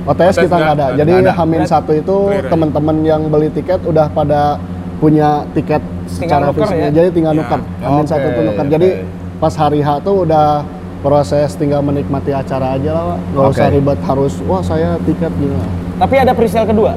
[0.08, 0.88] OTS OTS kita nggak ada.
[0.98, 1.12] Jadi.
[1.30, 2.48] Hamin satu itu ya?
[2.48, 4.58] teman-teman yang beli tiket udah pada
[4.98, 6.84] punya tiket secara nuker fisiknya.
[6.84, 6.91] ya?
[6.93, 7.39] Jadi tinggal Ya.
[7.39, 7.60] nuker.
[7.78, 8.65] Hamin Oke, satu itu nuker.
[8.67, 8.89] Jadi
[9.38, 10.48] pas hari H tuh udah
[10.98, 13.17] proses tinggal menikmati acara aja lah, Pak.
[13.28, 13.54] Nggak Oke.
[13.54, 15.58] usah ribet harus wah saya tiket gini.
[15.96, 16.93] tapi ada presale kedua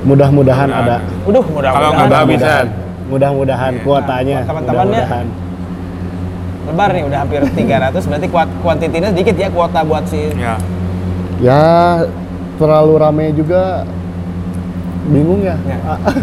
[0.00, 0.68] Mudah-mudahan Mudah-mudahan.
[0.70, 0.96] ada.
[1.24, 2.66] Udah mudah Kalau nggak kehabisan.
[3.08, 3.82] Mudah-mudahan Iya.
[3.82, 4.36] kuotanya.
[4.36, 5.02] Nah, teman-temannya.
[5.02, 5.26] Mudah-mudahan.
[6.68, 10.60] lebar nih udah hampir 300 berarti kuat kuantitinya sedikit ya kuota buat si Ya.
[11.40, 11.64] Ya
[12.54, 13.88] terlalu rame juga
[15.08, 15.76] bingung ya, Ya.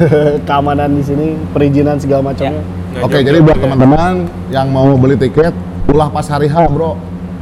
[0.48, 2.62] keamanan di sini perizinan segala macamnya.
[2.96, 3.64] Nggak Oke, jadi buat juga.
[3.68, 4.14] teman-teman
[4.54, 5.52] yang mau beli tiket,
[5.92, 6.96] ulah pas hari H, Bro.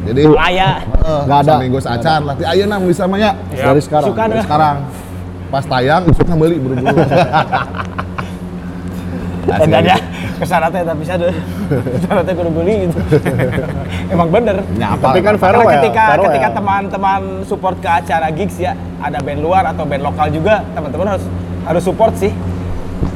[0.04, 1.54] Jadi Laya Heeh, Nggak ada.
[1.56, 2.36] Seminggu seacan lah.
[2.36, 3.32] Ti ayeuna bisa mah ya.
[3.56, 3.72] Ya.
[3.72, 4.10] Dari sekarang.
[4.12, 4.76] Suka Dari sekarang.
[5.48, 6.98] Pas tayang, suka beli buru-buru.
[9.48, 9.96] dan ada
[10.44, 11.32] ke sana teh tapi bisa deh
[11.96, 13.00] ke sana teh kudu beli gitu
[14.14, 15.16] emang bener Nyapa.
[15.16, 15.40] Tapi kan emang.
[15.40, 16.28] karena farewell, ketika farewell.
[16.36, 21.16] ketika teman-teman support ke acara gigs ya ada band luar atau band lokal juga teman-teman
[21.16, 21.26] harus
[21.64, 22.36] harus support sih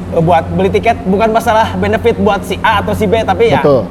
[0.07, 3.59] Eh, buat beli tiket bukan masalah benefit buat si A atau si B tapi ya
[3.59, 3.83] Betul.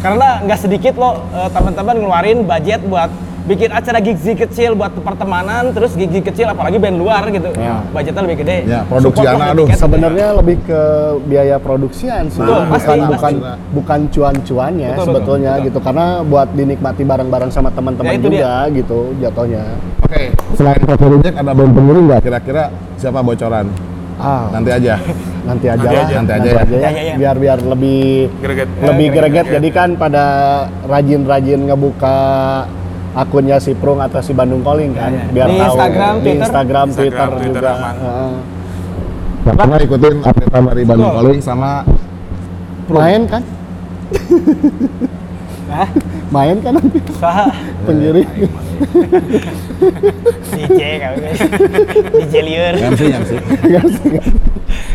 [0.00, 3.12] karena nggak sedikit loh eh, teman-teman ngeluarin budget buat
[3.48, 7.80] bikin acara gigs kecil buat pertemanan terus gigs kecil apalagi band luar gitu Ya.
[7.88, 9.66] budgetnya lebih gede Ya, produksi anak, aduh.
[9.72, 10.80] Sebenarnya lebih ke
[11.24, 13.34] biaya produksian sih, Betul, bukan pasti, bukan pasti.
[13.72, 15.78] bukan cuan-cuannya Betul, sebetulnya betul, gitu.
[15.80, 19.62] Karena buat dinikmati bareng-bareng sama teman-teman Ya, juga gitu jatuhnya.
[20.04, 20.22] Oke,
[20.54, 22.20] selain Coffee Reject ada band pengiring nggak?
[22.20, 22.62] Kira-kira
[22.94, 23.66] siapa bocoran?
[24.18, 24.98] Ah, Nanti aja.
[25.46, 26.14] nanti aja Nanti lah, aja.
[26.18, 26.58] Nanti aja ya.
[26.58, 27.14] Ya, ya, ya.
[27.16, 28.68] biar biar lebih Greget.
[28.82, 29.30] lebih greget.
[29.30, 29.46] greget.
[29.54, 30.24] Jadi kan pada
[30.84, 32.18] rajin-rajin ngebuka
[33.18, 35.32] akunnya si Prung atau si Bandung Calling kan, Ya, ya.
[35.34, 36.38] biar Di tahu Instagram, di Twitter.
[36.38, 37.72] Instagram, Instagram, Twitter, Twitter juga.
[37.98, 38.32] Heeh.
[39.38, 41.10] Pertama ikutin update dari Bandung.
[41.10, 41.70] Calling sama
[42.88, 43.42] main kan?
[45.68, 45.88] Hah?
[46.28, 46.76] Main kan?
[46.76, 47.00] Nanti
[47.82, 48.28] pengiring.
[50.52, 51.16] DJ kami
[52.20, 53.32] DJ lieur MC MC.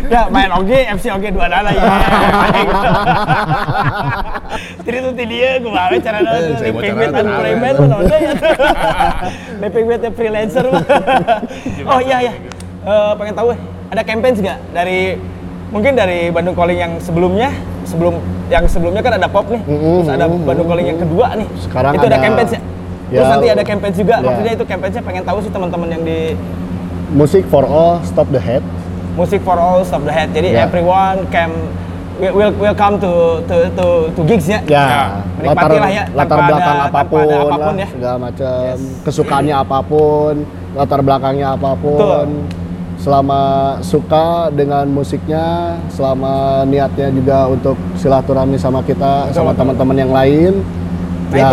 [0.08, 1.84] ya main oge MC oge dua dana ya
[4.86, 6.54] jadi tuh ti dia gue bawa cara Eh, nonton?
[6.54, 7.24] tuh.
[7.26, 8.20] Unplay Band mah nonton.
[8.20, 8.32] ya.
[10.14, 10.66] Freelancer.
[11.90, 12.34] Oh iya iya.
[12.84, 15.00] Eh, pengen tahu eh, ada campaign nggak dari
[15.74, 17.50] mungkin dari Bandung Calling yang sebelumnya
[17.84, 21.98] sebelum yang sebelumnya kan ada pop nih terus ada Bandung Calling yang kedua nih Sekarang
[21.98, 22.62] itu ada, ada- campaign ya
[23.14, 24.26] terus ya, nanti ada campaign juga ya.
[24.26, 26.20] maksudnya itu campaign pengen tahu sih teman-teman yang di
[27.14, 28.66] Musik for all, stop the head.
[29.14, 30.34] Music for all stop the head.
[30.34, 30.66] Jadi Ya.
[30.66, 31.54] everyone can
[32.18, 33.86] will will, come to to to
[34.18, 34.58] to gigs ya.
[34.66, 37.78] Ya, latar, Menikmati lah ya, latar belakang ada- tanpa apa pun, ada apa pun lah,
[37.78, 37.88] ya.
[37.94, 38.74] segala macam,
[39.06, 40.34] kesukaannya apa pun,
[40.74, 41.98] latar belakangnya apa pun.
[42.02, 42.28] Betul.
[43.04, 43.42] Selama
[43.84, 49.60] suka dengan musiknya, selama niatnya juga untuk silaturahmi sama kita, Betul, sama betul.
[49.60, 50.54] teman-teman yang lain,
[51.28, 51.52] Nah, ya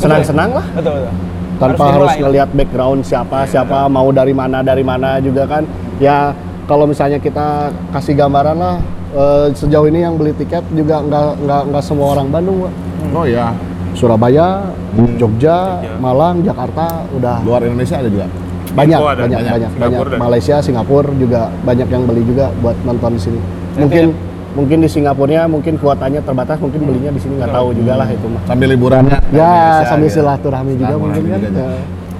[0.00, 0.66] senang-senang lah.
[0.72, 1.12] Betul betul.
[1.54, 2.22] tanpa harus, dimulai.
[2.26, 5.62] ngelihat background siapa siapa mau dari mana dari mana juga kan
[6.02, 6.34] ya
[6.66, 8.76] kalau misalnya kita kasih gambaran lah
[9.14, 12.72] eh, sejauh ini yang beli tiket juga nggak nggak nggak semua orang Bandung Pak.
[13.14, 13.54] Oh ya,
[13.94, 15.18] Surabaya Hmm.
[15.18, 18.26] Jogja Malang Jakarta udah luar Indonesia ada juga.
[18.74, 19.50] Banyak ada, banyak banyak.
[19.50, 23.40] banyak banyak dan- Malaysia Singapura juga banyak yang beli juga buat nonton di sini
[23.76, 24.04] mungkin
[24.52, 28.26] mungkin di Singapurnya mungkin kuotanya terbatas mungkin belinya di sini nggak tahu juga lah itu
[28.26, 29.18] mah Sambil liburannya.
[29.28, 30.16] ya Indonesia, sambil gitu.
[30.16, 31.68] silaturahmi juga mungkin kan juga, Ya,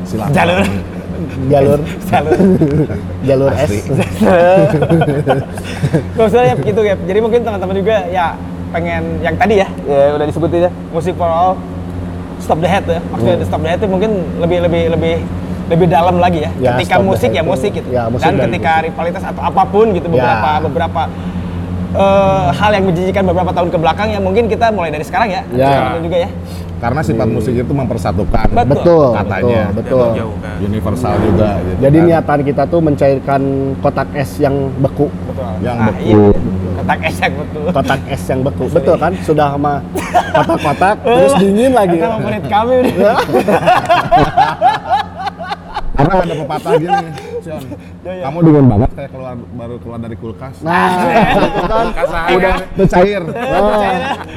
[0.05, 0.35] Silaturahmi.
[0.35, 0.61] Jalur
[1.47, 2.37] jalur jalur.
[3.23, 3.71] jalur S.
[6.15, 6.95] Maksudnya gitu ya.
[6.99, 8.35] Jadi mungkin teman-teman juga ya
[8.71, 10.71] pengen yang tadi ya, ya udah disebutin ya.
[10.91, 11.55] Music for all
[12.39, 13.01] stop the head ya.
[13.09, 13.47] Maksudnya Hmm.
[13.47, 15.15] stop the head itu mungkin lebih lebih lebih
[15.67, 16.51] lebih dalam lagi ya.
[16.59, 17.89] Ya, ketika musik ya itu- musik gitu.
[17.89, 20.61] ya, musik Dan dan ketika rivalitas atau apa pun gitu beberapa Ya.
[20.61, 21.03] beberapa
[21.95, 25.43] eh, hal yang menjijikan beberapa tahun ke belakang ya mungkin kita mulai dari sekarang ya.
[25.51, 25.95] Ya.
[25.97, 26.31] Juga ya.
[26.75, 28.45] Karena sifat musik itu mempersatukan.
[28.51, 28.69] Betul.
[28.69, 29.63] betul Katanya.
[29.71, 30.57] betul betul Jauh kan.
[30.61, 31.79] Universal juga gitu.
[31.81, 32.07] jadi kan.
[32.07, 33.43] niatan kita tuh mencairkan
[33.81, 35.49] kotak es yang beku Betul.
[35.63, 36.05] Yang Ah, beku.
[36.05, 36.29] iya.
[36.75, 37.63] Kotak es yang betul.
[37.71, 39.75] kotak es yang beku betul kan sudah sama
[40.37, 43.17] kotak-kotak terus dingin lagi Itu favorit kami udah.
[45.95, 47.07] Karena ada pepatah gini,
[47.39, 47.63] Sion.
[48.25, 50.57] Kamu dingin banget kayak keluar baru keluar dari kulkas.
[50.61, 52.27] nah itu kan Kasar.
[52.37, 53.23] udah cair.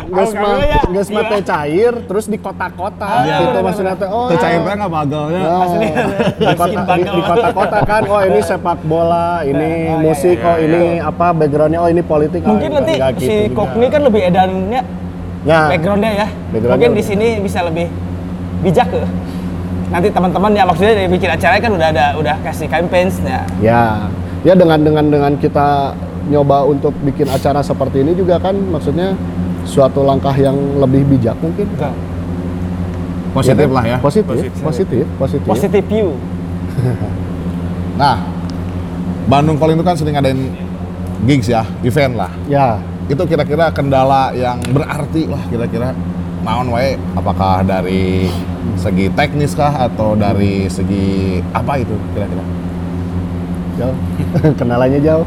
[0.07, 0.55] Gas mah
[0.87, 3.37] gas mah teh cair terus di kotak-kotak Iya.
[3.43, 5.39] gitu maksudnya teh oh Teu cair teh nggak bagelnya.
[5.43, 5.65] Nah,
[6.37, 10.55] di kota di, di kota-kota kan oh ini sepak bola ini iya, musik iya, oh
[10.55, 10.65] iya.
[10.65, 13.57] ini apa backgroundnya oh ini politik oh, Mungkin nanti si gitu.
[13.57, 14.81] Kokni kan lebih edannya
[15.47, 16.27] Nah, backgroundnya ya.
[16.51, 17.87] Mungkin di sini bisa lebih
[18.63, 19.01] bijak ke.
[19.87, 23.41] Nanti teman-teman ya maksudnya dari bikin acara kan udah ada udah kasih campaigns ya.
[23.63, 23.83] Ya,
[24.43, 25.95] ya dengan dengan dengan kita
[26.27, 29.15] nyoba untuk bikin acara seperti ini juga kan maksudnya
[29.63, 31.67] suatu langkah yang lebih bijak mungkin.
[33.31, 33.97] Positif lah ya.
[34.01, 34.61] Positif, Positif.
[34.63, 35.47] positif, positif.
[35.47, 36.09] Positive view.
[37.97, 38.21] Nah,
[39.25, 40.53] Bandung Calling itu kan sering ngadain
[41.25, 42.29] gigs ya, event lah.
[42.45, 42.77] Ya,
[43.09, 45.97] Itu kira-kira kendala yang berarti lah kira-kira
[46.45, 48.29] naon wae apakah dari
[48.77, 52.45] segi teknis kah atau dari segi apa itu kira-kira?
[53.77, 53.97] jauh.
[54.59, 55.25] Kenalannya jauh.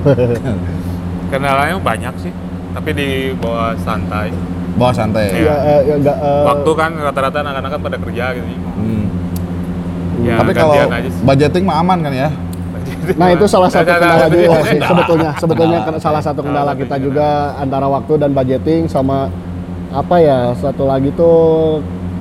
[1.33, 2.33] Kendalanya banyak sih,
[2.75, 3.09] tapi di
[3.39, 4.35] bawah santai.
[4.75, 5.31] Bawa santai.
[5.31, 5.47] Iya.
[5.47, 8.47] ya, eh, ya, nggak, eh, Waktu kan rata-rata anak-anak kan pada kerja gitu.
[8.51, 9.05] Hmm.
[10.21, 10.75] Ya, Tapi kalau
[11.25, 12.29] budgeting mah aman kan ya?
[13.17, 15.31] Nah itu salah satu kendala juga sih sebetulnya.
[15.39, 19.31] Sebetulnya salah satu kendala kita juga antara waktu dan budgeting sama
[19.91, 21.81] apa ya satu lagi tuh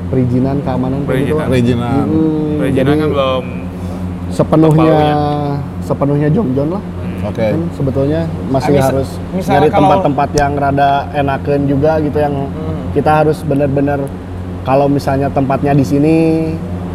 [0.10, 1.36] perizinan keamanan kayak gitu.
[1.38, 1.48] Perizinan.
[1.50, 1.98] Regional.
[2.02, 3.43] Mm, Perizinan jadi kan belum
[4.30, 4.95] sepenuhnya
[5.82, 6.84] sepenuhnya Jom Jon lah.
[6.84, 7.28] Hmm.
[7.28, 7.45] Oke.
[7.48, 12.80] Kan sebetulnya masih Ah, harus nyari tempat-tempat yang rada enakan juga gitu yang Hmm.
[12.91, 14.00] kita harus benar-benar
[14.62, 16.15] kalau misalnya tempatnya di sini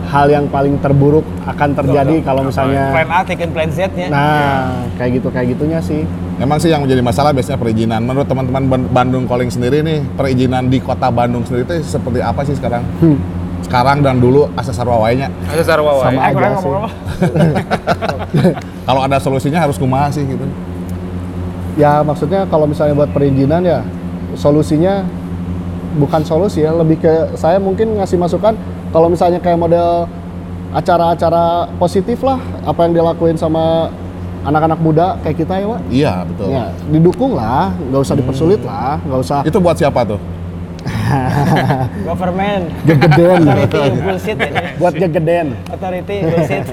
[0.05, 4.07] hal yang paling terburuk akan terjadi kalau misalnya Plan A, taken plan Z-nya.
[4.09, 8.01] nah kayak gitu kayak gitunya sih Memang sih yang menjadi masalah biasanya perizinan.
[8.01, 12.42] Menurut teman-teman Ban- Bandung Calling sendiri nih, perizinan di kota Bandung sendiri itu seperti apa
[12.42, 12.83] sih sekarang?
[12.99, 13.18] Hmm.
[13.61, 15.31] Sekarang dan dulu akses sarwawainya.
[15.47, 16.05] Ada sarwa wae.
[16.05, 16.53] Sama Eh, aja sih.
[16.59, 16.90] ngomong apa?
[18.85, 20.44] Kalau ada solusinya harus kumaha sih gitu.
[21.75, 23.83] ya maksudnya kalau misalnya buat perizinan ya
[24.35, 25.03] solusinya
[25.97, 28.55] bukan solusi ya lebih ke saya mungkin ngasih masukan
[28.90, 30.07] kalau misalnya kayak model
[30.70, 33.90] acara-acara positif lah apa yang dilakuin sama
[34.44, 36.46] anak-anak muda kayak kita ya Wak Iya, betul.
[36.48, 40.20] ya didukung lah nggak usah dipersulit lah nggak usah Itu buat siapa tuh?
[42.04, 42.64] Government.
[42.85, 44.62] gegeden Authority bullshit ini.
[44.76, 46.64] buat gegeden Authority bullshit.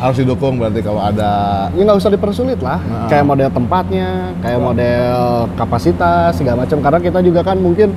[0.00, 1.30] Harus didukung berarti kalau ada
[1.70, 3.04] ya nggak usah dipersulit lah Nah.
[3.06, 4.08] kayak model tempatnya
[4.40, 5.12] kayak model
[5.54, 7.92] kapasitas segala macam karena kita juga kan mungkin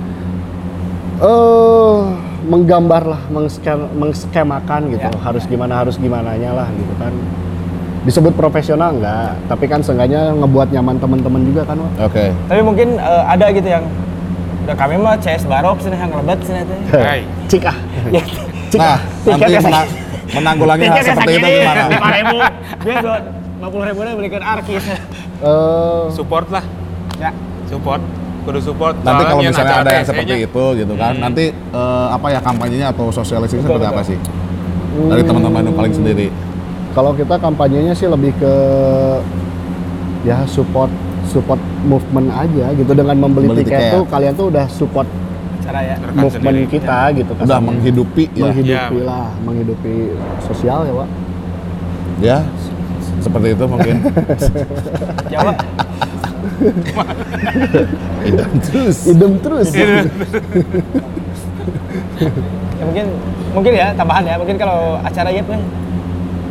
[1.16, 2.00] eh
[2.44, 5.16] menggambar lah mengskem, mengskemakan gitu Ya.
[5.18, 7.14] harus gimana harus gimana lah gitu kan
[8.04, 11.78] disebut profesional enggak tapi kan seenggaknya ngebuat nyaman teman-teman juga kan.
[12.00, 12.32] Oke.
[12.48, 13.84] Tapi mungkin eh, ada gitu yang
[14.64, 16.80] udah kami mah CS barok sini yang lebat sini teh.
[16.94, 17.22] Hai.
[17.48, 17.78] cik ah
[18.12, 18.22] Ya,
[18.74, 19.90] Nah, nanti Tiketnya mena-
[20.34, 21.84] menanggulangi hal seperti itu gimana?
[21.86, 22.38] Lima ribu,
[22.82, 23.18] dia dua
[23.54, 24.84] lima puluh ribu belikan arkis.
[25.44, 26.64] Eh, Support lah.
[27.20, 27.30] Ya,
[27.70, 28.02] Support.
[28.44, 28.96] Kudu support.
[29.08, 31.24] Nanti kalau misalnya ada yang seperti itu gitu kan, Hmm.
[31.24, 34.18] nanti eh, apa ya kampanyenya atau sosialisasi seperti apa sih?
[34.94, 36.28] Dari hmm, teman-teman Bandung Calling sendiri.
[36.94, 38.54] Kalau kita kampanyenya sih lebih ke
[40.24, 40.90] ya support
[41.26, 43.92] support movement aja gitu dengan membeli Beli tiket, tiket.
[43.92, 45.08] tuh kalian tuh udah support
[45.60, 45.96] cara ya.
[46.14, 46.70] Movement sendiri.
[46.70, 47.66] kita gitu Udah kesannya.
[47.66, 48.42] menghidupi ya.
[48.46, 49.04] menghidupi Ya.
[49.04, 49.94] lah menghidupi
[50.42, 51.10] sosial ya pak
[52.22, 52.38] Ya,
[53.20, 53.96] seperti itu mungkin.
[55.28, 55.52] Jawa.
[58.24, 58.98] Idam terus.
[59.04, 60.06] idem terus Ya,
[62.84, 63.06] mungkin
[63.52, 64.36] mungkin ya tambahan ya.
[64.38, 65.60] Mungkin kalau acara ya kan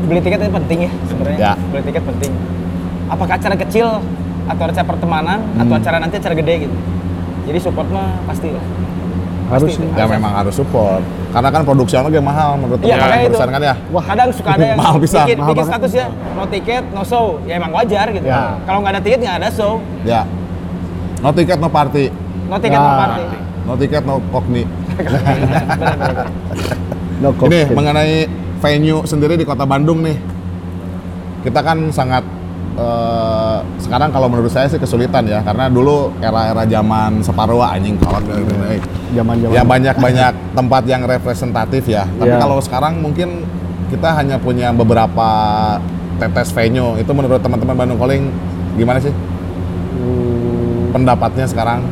[0.02, 1.38] beli tiket itu penting ya sebenarnya.
[1.38, 1.52] Ya.
[1.68, 2.32] Beli tiket penting.
[3.06, 3.88] Apakah acara kecil
[4.42, 5.80] atau acara pertemanan atau Hmm.
[5.80, 6.76] acara nanti acara gede gitu.
[7.44, 8.64] Jadi support mah pasti lah.
[9.44, 9.84] harus Pasti.
[9.92, 11.04] Ya memang harus support.
[11.28, 13.26] Karena kan produksi lagi mahal menurut Iya, makanya itu.
[13.28, 13.74] perusahaan kan ya.
[13.86, 15.72] Wah, kadang suka ada yang Mahal pisan, bikin, mahal bikin banget.
[15.76, 17.26] status ya, no tiket, no show.
[17.42, 18.24] Ya emang wajar gitu.
[18.24, 18.56] Ya.
[18.62, 19.72] Kalau nggak ada tiket nggak ada show.
[20.02, 20.20] Ya.
[21.20, 22.04] No tiket no party.
[22.48, 22.96] No tiket no Ya.
[22.98, 23.24] party.
[23.62, 24.62] No tiket no kokni.
[24.96, 26.16] Benar-benar.
[27.18, 28.16] no Ini mengenai
[28.62, 30.16] venue sendiri di kota Bandung nih.
[31.42, 32.22] Kita kan sangat
[32.78, 38.78] eh, sekarang kalau menurut saya sih kesulitan ya karena dulu era-era zaman separuh anjing eh.
[39.12, 42.06] zaman zaman ya banyak-banyak tempat yang representatif ya.
[42.06, 42.38] Tapi Iya.
[42.38, 43.42] kalau sekarang mungkin
[43.90, 45.28] kita hanya punya beberapa
[46.16, 46.94] tetes venue.
[46.96, 48.30] Itu menurut teman-teman Bandung Calling
[48.78, 49.12] gimana sih
[49.92, 51.84] Hmm, pendapatnya sekarang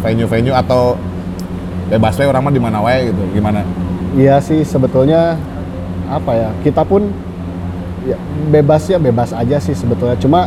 [0.00, 0.96] venue-venue atau
[1.86, 3.22] bebas we orang mah di mana wae gitu.
[3.34, 3.60] Gimana?
[4.16, 5.36] iya sih sebetulnya
[6.06, 7.10] apa ya kita pun
[8.06, 8.16] ya,
[8.48, 10.46] bebas ya bebas aja sih sebetulnya cuma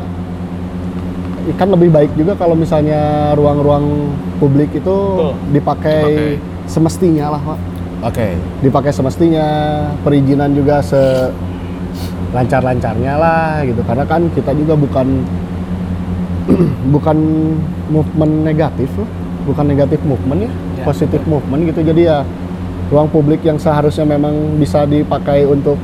[1.57, 5.33] kan lebih baik juga kalau misalnya ruang-ruang publik itu Betul.
[5.49, 6.33] dipakai Dipakai.
[6.69, 7.59] semestinya lah Pak.
[7.99, 8.27] Oke.
[8.63, 9.47] dipakai semestinya
[10.05, 11.27] perizinan juga se
[12.29, 15.25] lancar-lancarnya lah gitu karena kan kita juga bukan
[16.95, 17.17] bukan
[17.89, 19.09] movement negatif loh
[19.49, 22.17] bukan negatif movement ya, Ya, positif movement gitu jadi ya
[22.89, 25.77] ruang publik yang seharusnya memang bisa dipakai untuk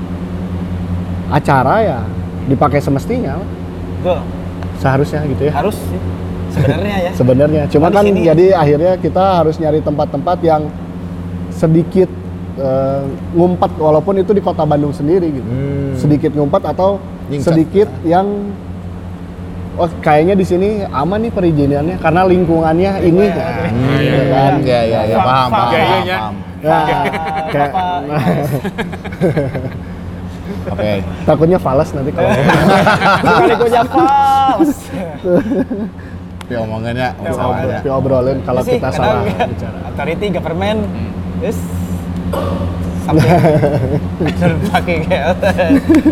[1.28, 2.00] acara ya
[2.46, 3.38] dipakai semestinya.
[3.98, 4.22] Betul.
[4.76, 6.00] seharusnya gitu ya Harus sih.
[6.52, 7.12] Sebenarnya ya.
[7.20, 10.68] sebenarnya cuma kan sini- jadi akhirnya kita harus nyari tempat-tempat yang
[11.50, 12.12] sedikit
[12.56, 15.96] eh, ngumpet walaupun itu di kota Bandung sendiri gitu Hmm.
[15.96, 17.00] sedikit ngumpet atau
[17.42, 18.28] sedikit yang
[19.74, 23.48] oh kayaknya di sini aman nih perizinannya karena lingkungannya ini ya.
[23.96, 24.54] Iya, kan?
[24.62, 26.34] Ya ya ya Fa- paham paham.
[26.66, 26.86] Nah,
[27.48, 27.72] kayak
[30.66, 30.92] Oke.
[31.24, 32.30] takutnya falas nanti kalau
[33.22, 34.72] Kali gue fals.
[36.42, 37.78] Tapi omongannya masalahnya.
[37.80, 41.12] tapi obrolin kalau kita salah bicara Authority, government, Hmm.
[41.40, 41.58] terus
[42.30, 42.95] sampai
[44.72, 45.28] pakai kayak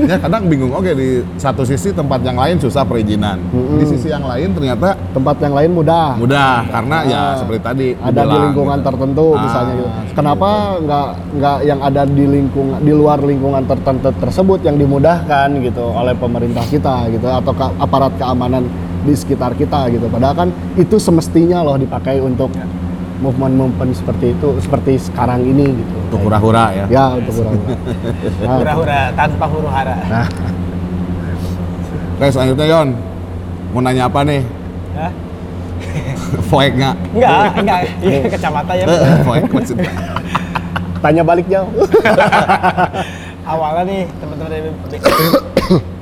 [0.06, 3.40] Ya kadang bingung oke di satu sisi tempat yang lain susah perizinan.
[3.50, 3.80] Mm-mm.
[3.80, 7.88] Di sisi yang lain ternyata tempat yang lain mudah mudah karena ya Ah, seperti tadi
[7.96, 8.88] ada di lingkungan gitu.
[8.88, 9.90] tertentu Ah, misalnya gitu.
[10.14, 15.86] Kenapa nggak nggak yang ada di lingkungan di luar lingkungan tertentu tersebut yang dimudahkan gitu
[15.88, 18.68] oleh pemerintah kita gitu atau ke- aparat keamanan
[19.02, 20.06] di sekitar kita gitu.
[20.08, 22.52] Padahal kan itu semestinya loh dipakai untuk
[23.24, 25.96] movement-movement seperti itu seperti sekarang ini gitu.
[26.12, 26.86] Untuk hura-hura ya.
[26.92, 27.76] Ya untuk hura-hura.
[28.44, 29.96] Nah, hura-hura tanpa huru hara.
[30.12, 30.28] Nah,
[32.20, 32.90] Oke, selanjutnya Yon.
[33.74, 34.42] Mau nanya apa nih?
[35.00, 35.12] Hah?
[36.50, 36.96] Foek nggak?
[37.16, 37.80] Enggak, enggak.
[38.00, 38.86] Iya, kecamatan ya.
[39.26, 39.92] Foek maksudnya.
[41.04, 41.68] Tanya balik jauh.
[43.44, 44.72] Awalnya nih teman-teman dari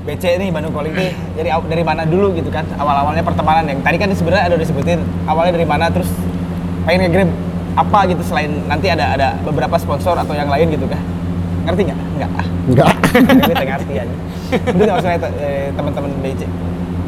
[0.06, 3.98] BC nih Bandung Calling nih dari dari mana dulu gitu kan awal-awalnya pertemanan yang tadi
[3.98, 6.10] kan sebenarnya ada disebutin awalnya dari mana terus
[6.84, 7.30] pengen nge-grab
[7.72, 11.00] apa gitu selain nanti ada ada beberapa sponsor atau yang lain gitu kan
[11.64, 12.94] ngerti nggak nggak ah Enggak.
[13.42, 14.14] gue tak ngerti aja
[14.52, 16.42] itu nggak maksudnya te- eh, teman-teman BC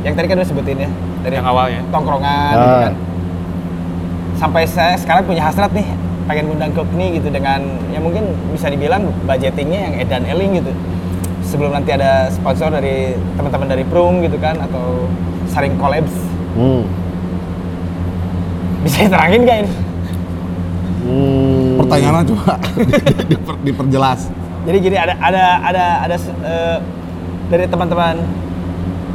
[0.03, 0.89] yang tadi kan udah sebutin ya
[1.21, 1.81] dari Yang awalnya.
[1.89, 2.81] tongkrongan gitu Ah.
[2.81, 2.93] kan
[4.35, 5.87] sampai saya sekarang punya hasrat nih
[6.23, 7.59] pengen ngundang Kokni gitu dengan
[7.89, 10.71] ya mungkin bisa dibilang budgetingnya yang edan eling gitu
[11.43, 15.07] sebelum nanti ada sponsor dari teman-teman dari Prung gitu kan atau
[15.45, 16.13] saring collabs
[16.53, 16.85] Hmm.
[18.83, 19.71] Bisa diterangin gak ini?
[21.03, 21.75] Hmm.
[21.79, 22.53] Pertanyaannya coba
[23.31, 24.19] diper- diperjelas.
[24.63, 26.77] Jadi gini ada ada ada ada eh,
[27.47, 28.15] dari teman-teman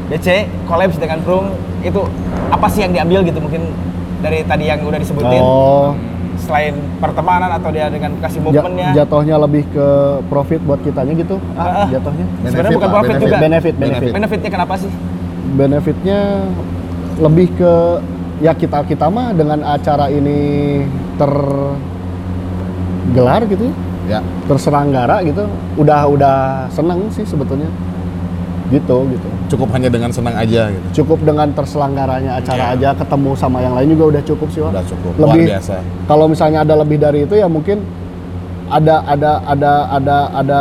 [0.08, 0.28] BC
[0.64, 1.48] collabs dengan Prung
[1.80, 2.00] itu
[2.48, 3.72] apa sih yang diambil gitu mungkin
[4.18, 5.94] dari tadi yang udah disebutin Oh,
[6.36, 9.86] selain pertemanan atau dia dengan kasih ja- movementnya jatuhnya lebih ke
[10.26, 11.36] profit buat kitanya gitu.
[11.54, 11.86] Ah, ah.
[11.88, 12.24] Jatuhnya.
[12.42, 13.24] sebenarnya bukan profit benefit.
[13.24, 14.12] juga Benefit, benefit.
[14.12, 14.92] benefitnya kenapa sih
[15.48, 16.18] Benefitnya
[17.18, 17.72] lebih ke
[18.38, 20.80] ya kita kita mah dengan acara ini
[23.04, 23.74] tergelar gitu ya,
[24.08, 24.20] Ya.
[24.46, 25.44] terselenggara gitu,
[25.76, 26.36] udah udah
[26.70, 27.68] seneng sih sebetulnya.
[28.68, 29.28] Gitu gitu.
[29.48, 30.86] Cukup hanya dengan senang aja gitu.
[31.00, 32.92] Cukup dengan terselenggaranya acara Iya.
[32.92, 34.72] aja ketemu sama yang lain juga udah cukup sih, Wak.
[34.76, 35.12] Udah cukup.
[35.16, 35.74] Luar Lebih biasa.
[36.04, 37.80] kalau misalnya ada lebih dari itu ya mungkin
[38.68, 40.60] ada ada ada ada ada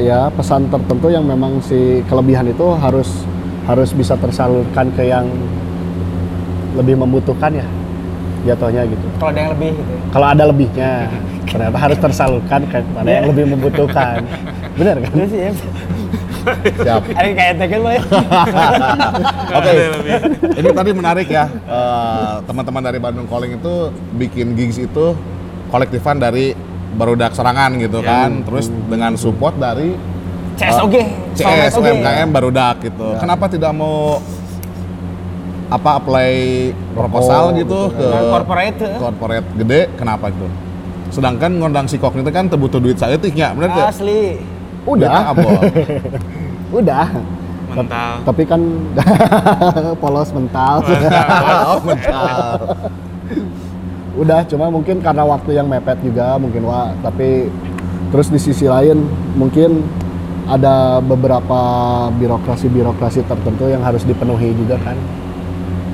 [0.00, 3.28] ya pesan tertentu yang memang si kelebihan itu harus
[3.64, 5.28] harus bisa tersalurkan ke yang
[6.74, 7.66] lebih membutuhkan ya
[8.44, 9.06] jatuhnya gitu.
[9.16, 10.00] kalau ada yang lebih gitu ya?
[10.12, 10.90] Kalau ada lebihnya
[11.44, 14.16] ternyata harus tersalurkan ke kepada yang lebih membutuhkan.
[14.78, 15.10] Benar kan?
[15.14, 15.52] Iya sih ya
[16.84, 17.02] Siap.
[17.16, 18.02] ada kayak tekan ya
[19.48, 19.70] Oke,
[20.54, 21.44] ini tadi menarik ya.
[21.48, 23.74] Eh, Teman-teman dari Bandung Calling itu
[24.14, 25.16] bikin gigs itu
[25.70, 26.52] kolektifan dari
[26.94, 28.28] Barudak Serangan gitu Ya.
[28.28, 28.44] kan.
[28.44, 29.96] Terus dengan support dari
[30.54, 30.94] CSOG
[31.34, 31.86] CS, Soulmate OG.
[31.96, 33.08] UMKM Barudak gitu.
[33.18, 34.20] Kenapa tidak mau
[35.74, 36.32] apa apply
[36.94, 38.98] proposal gitu ke Ke corporate, eh.
[39.02, 39.80] corporate gede?
[39.98, 40.46] Kenapa itu?
[41.10, 43.90] Sedangkan ngundang si Kok itu kan butuh duit saya ya, bener gak?
[43.90, 44.38] asli
[44.84, 45.32] Udah,
[46.78, 47.06] udah.
[47.64, 48.60] mental Tapi kan
[50.02, 50.84] polos mental.
[51.72, 52.50] oh, mental.
[54.14, 57.50] udah cuma mungkin karena waktu yang mepet juga mungkin wa tapi
[58.14, 59.02] terus di sisi lain
[59.34, 59.82] mungkin
[60.46, 61.60] ada beberapa
[62.14, 64.94] birokrasi-birokrasi tertentu yang harus dipenuhi juga kan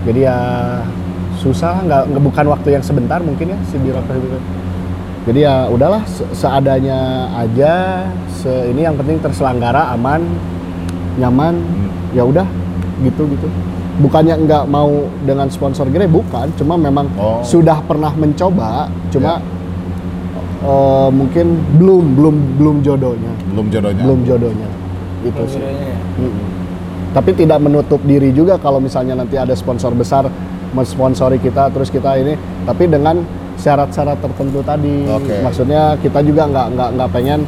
[0.04, 0.38] jadi ya
[1.36, 1.80] susah.
[1.82, 4.28] Nggak bukan waktu yang sebentar mungkin ya si birokrasi
[5.20, 8.04] jadi ya udahlah se- seadanya aja.
[8.32, 10.24] Se ini yang penting terselenggara aman
[11.16, 11.60] nyaman.
[12.16, 12.48] Ya udah
[13.04, 13.46] gitu gitu.
[14.00, 14.88] Bukannya nggak mau
[15.22, 16.48] dengan sponsor gede bukan.
[16.56, 17.44] Cuma memang Oh.
[17.44, 19.44] sudah pernah mencoba cuma
[20.60, 23.32] eh, mungkin belum belum belum jodohnya.
[23.52, 24.02] Belum jodohnya.
[24.02, 24.68] belum jodohnya.
[25.20, 25.60] Itu sih.
[25.60, 25.98] Sebenarnya ya.
[26.16, 26.59] Mm-mm.
[27.10, 30.30] Tapi tidak menutup diri juga kalau misalnya nanti ada sponsor besar
[30.70, 33.18] mensponsori kita terus kita ini tapi dengan
[33.60, 35.04] syarat-syarat tertentu tadi.
[35.04, 35.44] Oke.
[35.44, 37.40] maksudnya kita juga nggak nggak nggak pengen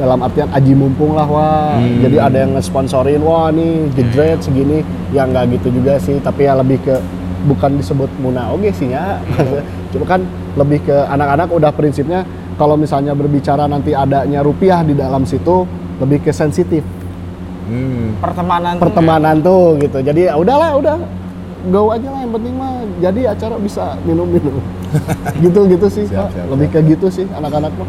[0.00, 1.76] dalam artian aji mumpung lah wah.
[1.76, 2.00] Hmm.
[2.00, 4.80] jadi ada yang ngesponsorin wah nih jedret segini.
[5.12, 6.96] Ya nggak gitu juga sih tapi ya lebih ke
[7.44, 9.20] bukan disebut muna oke sih ya.
[9.92, 10.24] Cuma kan
[10.56, 12.24] lebih ke anak-anak udah prinsipnya
[12.56, 15.68] kalau misalnya berbicara nanti adanya rupiah di dalam situ
[16.00, 16.80] lebih ke sensitif
[17.68, 18.18] Hmm.
[18.18, 18.82] pertemanan tuh.
[18.88, 19.98] Pertemanan tuh gitu.
[20.02, 20.96] Jadi ya udahlah udah.
[21.70, 24.58] Go aja lah yang penting mah jadi acara bisa minum-minum.
[25.46, 27.88] Gitu gitu sih Siap, siap, lebih ke gitu sih anak-anak mah.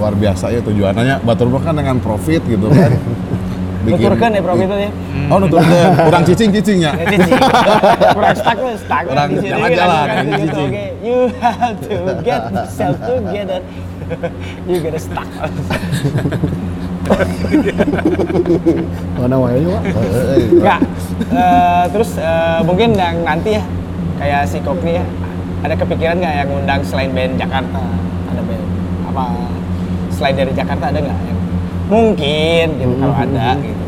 [0.00, 1.20] Luar biasa ya tujuannya.
[1.20, 2.88] Batur kan dengan profit gitu kan.
[3.82, 4.90] Nuturkan ya profit itu ya.
[5.28, 5.90] Oh nuturkan.
[6.06, 6.90] Kurang cicing cicingnya.
[6.94, 7.32] Ya, cici.
[8.16, 9.04] kurang stuck lah stuck.
[9.10, 10.62] Kurang kan, yang gitu, cici.
[10.62, 10.84] oke.
[11.02, 13.60] you have to get yourself together.
[14.66, 15.28] You gotta stuck
[19.20, 19.82] mana wae Pak?
[20.58, 20.80] Enggak.
[21.32, 23.62] Eh, terus eh, mungkin yang nanti ya
[24.18, 25.04] kayak si Kokni ya
[25.62, 27.82] ada kepikiran nggak yang ngundang selain band Jakarta
[28.30, 28.66] ada band
[29.10, 29.24] apa
[30.10, 31.38] selain dari Jakarta ada nggak yang
[31.90, 33.81] mungkin gitu kalau ada gitu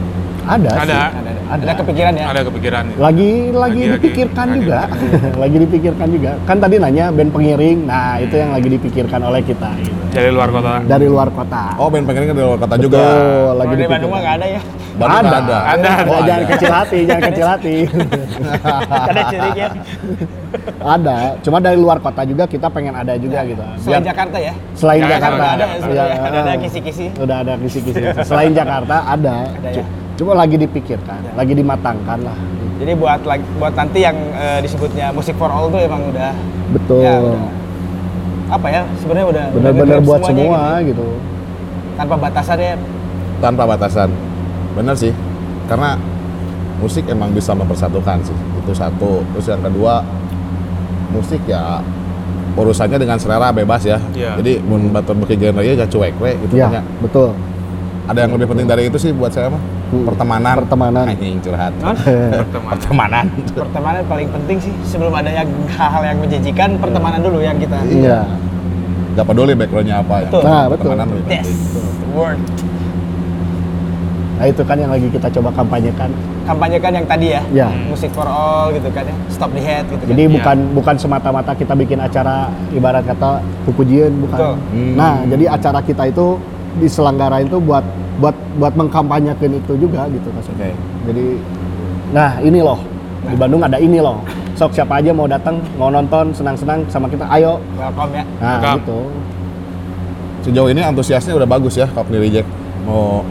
[0.44, 0.70] ada Ada.
[0.70, 0.92] sih.
[0.92, 1.00] ada,
[1.48, 1.72] ada, ada.
[1.74, 2.24] Kepikiran ya?
[2.26, 2.85] Ada kepikiran.
[2.94, 3.83] Lagi lagi Lagi, lagi.
[3.96, 4.80] dipikirkan Lagi, juga.
[4.83, 5.07] lagi.
[5.42, 6.30] lagi dipikirkan juga.
[6.45, 7.78] Kan tadi nanya band pengiring.
[7.84, 9.70] Nah itu yang lagi dipikirkan oleh kita.
[9.76, 9.92] Gitu.
[10.14, 10.72] dari luar kota.
[10.80, 11.62] Dari luar kota.
[11.74, 13.03] Oh band kan dari luar kota Betul, juga
[13.57, 14.61] lagi di Bandung mah nggak ada ya?
[14.95, 15.36] Bandung ada.
[15.36, 15.59] ada.
[15.66, 16.51] Ada, Oh, Oh, jangan ada.
[16.55, 17.74] kecil hati jangan kecil hati.
[18.84, 19.68] Ada cirik ya
[20.80, 21.16] ada.
[21.40, 23.59] Cuma dari luar kota juga kita pengen ada juga gitu.
[23.76, 24.53] selain Biar- Jakarta ya?
[24.76, 25.45] Selain Jangan Jakarta.
[25.45, 25.64] ada.
[25.66, 26.57] Iya, ada ada ah.
[26.61, 27.07] kisi-kisi.
[27.16, 28.01] Udah ada kisi-kisi.
[28.22, 29.84] Selain Jakarta ada, Ada ya?
[30.14, 32.38] Cuma lagi dipikirkan, lagi dimatangkan lah.
[32.78, 33.22] Jadi buat
[33.58, 36.30] buat nanti yang eh, disebutnya musik for all tuh emang udah
[36.74, 37.02] Betul.
[37.02, 37.46] ya udah
[38.44, 41.00] apa ya sebenarnya udah nge-grab buat semua gitu.
[41.00, 41.08] gitu.
[41.96, 42.74] tanpa batasan ya.
[43.38, 44.08] tanpa batasan.
[44.74, 45.14] Bener sih,
[45.70, 45.94] karena
[46.82, 48.34] musik emang bisa mempersatukan sih.
[48.34, 49.22] Itu satu.
[49.34, 50.02] Terus yang kedua,
[51.14, 51.78] musik ya
[52.54, 53.98] urusannya dengan selera bebas ya.
[54.14, 54.38] Iya.
[54.38, 56.82] Jadi mun batur beki genre ya cuek we gitu Iya, nya.
[57.02, 57.34] betul.
[58.10, 59.62] Ada yang lebih penting dari itu sih buat saya mah
[59.95, 60.05] Hmm.
[60.05, 60.55] pertemanan.
[60.59, 61.05] Pertemanan.
[61.07, 61.72] Anjing curhat.
[61.78, 61.95] Non?
[61.95, 62.74] Pertemanan.
[62.74, 63.24] Pertemanan.
[63.55, 68.26] pertemanan paling penting sih sebelum ada yang hal-hal yang menjanjikan pertemanan dulu yang kita Iya.
[69.14, 70.28] Gak peduli backgroundnya apa ya.
[70.28, 70.42] Betul.
[70.42, 70.90] Nah, betul.
[70.90, 72.12] Pertemanan lebih yes penting.
[72.12, 72.40] word
[74.34, 76.11] Nah, itu kan yang lagi kita coba kampanyekan.
[76.45, 77.68] kampanyekan yang tadi ya Ya.
[77.88, 81.55] musik for all gitu kan ya stop the head gitu Jadi kan bukan bukan semata-mata
[81.55, 83.40] kita bikin acara ibarat kata
[83.70, 84.36] pujian bukan.
[84.36, 84.55] Betul.
[84.74, 84.92] Hmm.
[84.92, 86.36] Nah, jadi acara kita itu
[86.76, 87.80] diselenggarain itu buat
[88.18, 90.46] buat buat mengkampanyekan itu juga gitu Mas.
[90.46, 90.70] Oke.
[91.10, 91.26] Jadi
[92.14, 92.78] nah ini loh
[93.24, 94.20] di Bandung ada ini loh.
[94.54, 97.58] Sok siapa aja mau datang, mau nonton, senang-senang sama kita, ayo.
[97.74, 98.76] welcome ya Nah, Welcome.
[98.78, 98.98] gitu.
[100.46, 102.46] Sejauh ini antusiasnya udah bagus ya Cockney Reject.
[102.86, 103.26] Mau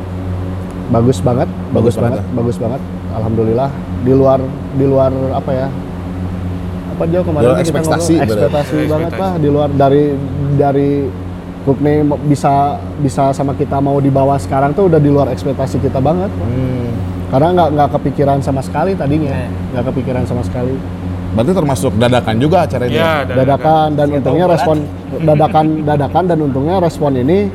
[0.91, 2.81] Bagus banget, Bagus bagus, banget banget, bagus banget.
[3.15, 3.69] Alhamdulillah
[4.03, 4.39] di luar
[4.75, 5.67] di luar apa ya?
[6.93, 8.29] Apa dia kemarin kita ekspektasi, ngomong, berarti.
[8.29, 8.91] ekspektasi Ekspektasi.
[8.91, 10.03] banget lah di luar dari
[10.59, 10.91] dari
[11.66, 12.51] Mo- bisa
[12.99, 16.28] bisa sama kita mau dibawa sekarang tuh udah di luar ekspektasi kita banget.
[16.30, 16.88] hmm,
[17.30, 19.47] Karena nggak nggak kepikiran sama sekali tadinya, Iya.
[19.72, 20.76] nggak kepikiran sama sekali.
[21.34, 22.93] berarti termasuk dadakan juga acara ini.
[22.93, 23.36] Iya, ya?
[23.36, 24.53] Dadakan dan untungnya bulat?
[24.53, 24.78] respon
[25.30, 27.49] dadakan dadakan dan untungnya respon ini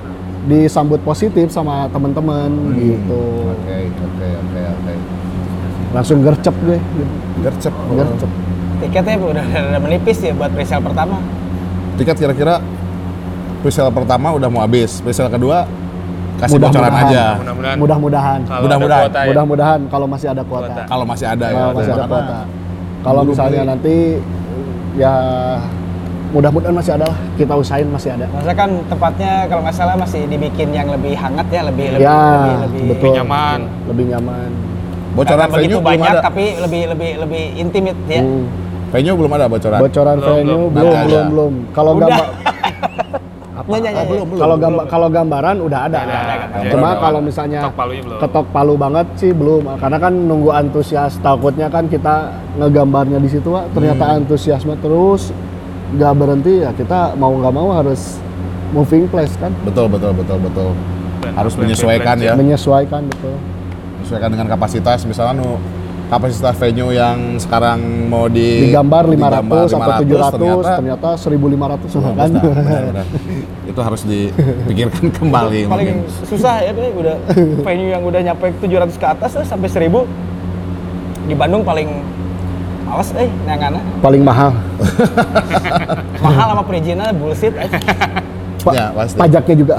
[0.44, 2.74] disambut positif sama teman-teman Hmm.
[2.74, 3.22] gitu.
[3.54, 4.94] Oke, oke, oke, oke.
[5.88, 6.80] Langsung gercep deh.
[6.80, 7.14] Gitu.
[7.38, 7.74] Gercep.
[7.92, 8.30] Gercep.
[8.78, 11.18] tiketnya udah, udah menipis ya buat presale pertama
[11.94, 12.62] Tiket kira-kira
[13.60, 15.66] presale pertama udah mau habis, presale kedua
[16.38, 17.10] kasih bocoran Mudah-mudahan.
[17.10, 17.24] aja.
[17.34, 17.76] Mudah-mudahan.
[17.76, 18.40] Mudah-mudahan.
[18.44, 19.08] kalau Mudah-mudahan.
[19.10, 19.26] ya.
[19.26, 20.66] Mudah-mudahan kalau masih ada kuota.
[20.68, 20.82] Kuota.
[20.86, 21.54] Kalau masih ada ya.
[21.56, 22.38] Kalau masih ada kuota.
[22.98, 23.70] Kalau misalnya beli.
[23.70, 23.94] nanti
[24.94, 25.14] ya
[26.28, 27.18] mudah-mudahan masih ada lah.
[27.34, 28.26] Kita usahain masih ada.
[28.28, 32.14] Maksudnya kan tempatnya kalau nggak salah masih dibikin yang lebih hangat ya, lebih lebih Ya,
[32.14, 32.92] lebih, lebih, betul.
[32.94, 33.58] Lebih nyaman.
[33.88, 34.50] Lebih nyaman.
[35.08, 36.20] bocoran Karena begitu venue belum banyak ada.
[36.22, 38.20] tapi lebih lebih lebih intimate ya.
[38.22, 38.44] Hmm.
[38.88, 39.78] Venue belum ada bocoran.
[39.80, 40.70] Bocoran Belum, venue belum.
[40.70, 41.52] belum belum belum.
[41.74, 42.18] Kalau Udah.
[43.68, 44.40] Gambar Ya, ya, ya, Oh, belum, belum.
[44.40, 45.98] kalau gambar kalau gambaran udah ada.
[46.00, 46.16] Ada.
[46.64, 48.18] Cuma Gambaran kalau misalnya Ketok palunya belum.
[48.18, 49.62] ketok palu banget sih belum.
[49.76, 52.14] Karena kan nunggu antusias takutnya kan kita
[52.56, 54.16] ngegambarnya di situ, ternyata Hmm.
[54.18, 55.30] antusiasme terus
[55.90, 58.16] nggak berhenti ya kita mau nggak mau harus
[58.70, 60.70] moving place kan, Betul, betul, betul, betul.
[61.30, 62.32] Harus plan- menyesuaikan plan- ya.
[62.34, 63.36] menyesuaikan betul.
[63.94, 64.98] Menyesuaikan dengan kapasitas.
[65.02, 65.56] Misalnya nu
[66.08, 72.00] kapasitas venue yang sekarang mau di Digambar 500 digambar atau 700, 500, ternyata 1500 Oh,
[72.02, 72.14] kan.
[72.18, 73.06] benar, benar, benar.
[73.78, 76.26] itu harus dipikirkan kembali Paling mungkin.
[76.26, 77.14] susah ya deh, udah
[77.66, 79.86] venue yang udah nyampe 700 ke atas lah sampai 1000
[81.30, 81.86] di Bandung paling
[82.88, 84.50] awas eh nangana Paling mahal.
[86.26, 87.70] mahal sama perizinan bullshit eh.
[88.58, 89.14] Pa- Ya, pasti.
[89.16, 89.74] Pajaknya juga.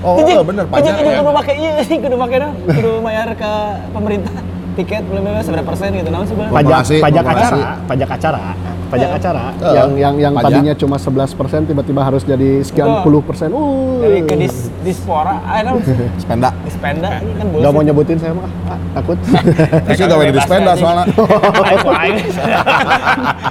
[0.00, 1.20] Oh, Kudu- oh, bener, pajak kudu ya.
[1.20, 3.52] kudu make iya sih kudu make dah kudu bayar ke
[3.92, 4.32] pemerintah
[4.74, 8.40] tiket belum belum seberapa persen gitu namun sebenarnya Pajak pajak acara, pajak acara,
[8.88, 10.48] pajak acara Eh, yang yang yang pajak.
[10.50, 11.28] tadinya cuma 11%
[11.64, 13.04] tiba-tiba harus jadi sekian Betul.
[13.04, 13.48] puluh persen.
[13.50, 14.00] Uh.
[14.00, 15.82] dari ke dis, dispora I don't
[16.16, 16.50] Spenda.
[16.62, 19.18] dispenda ini kan Gak mau nyebutin saya mah, ah, takut.
[19.86, 21.04] Terus gawe di Spenda soalnya.
[21.66, 22.16] Ayo kok aing.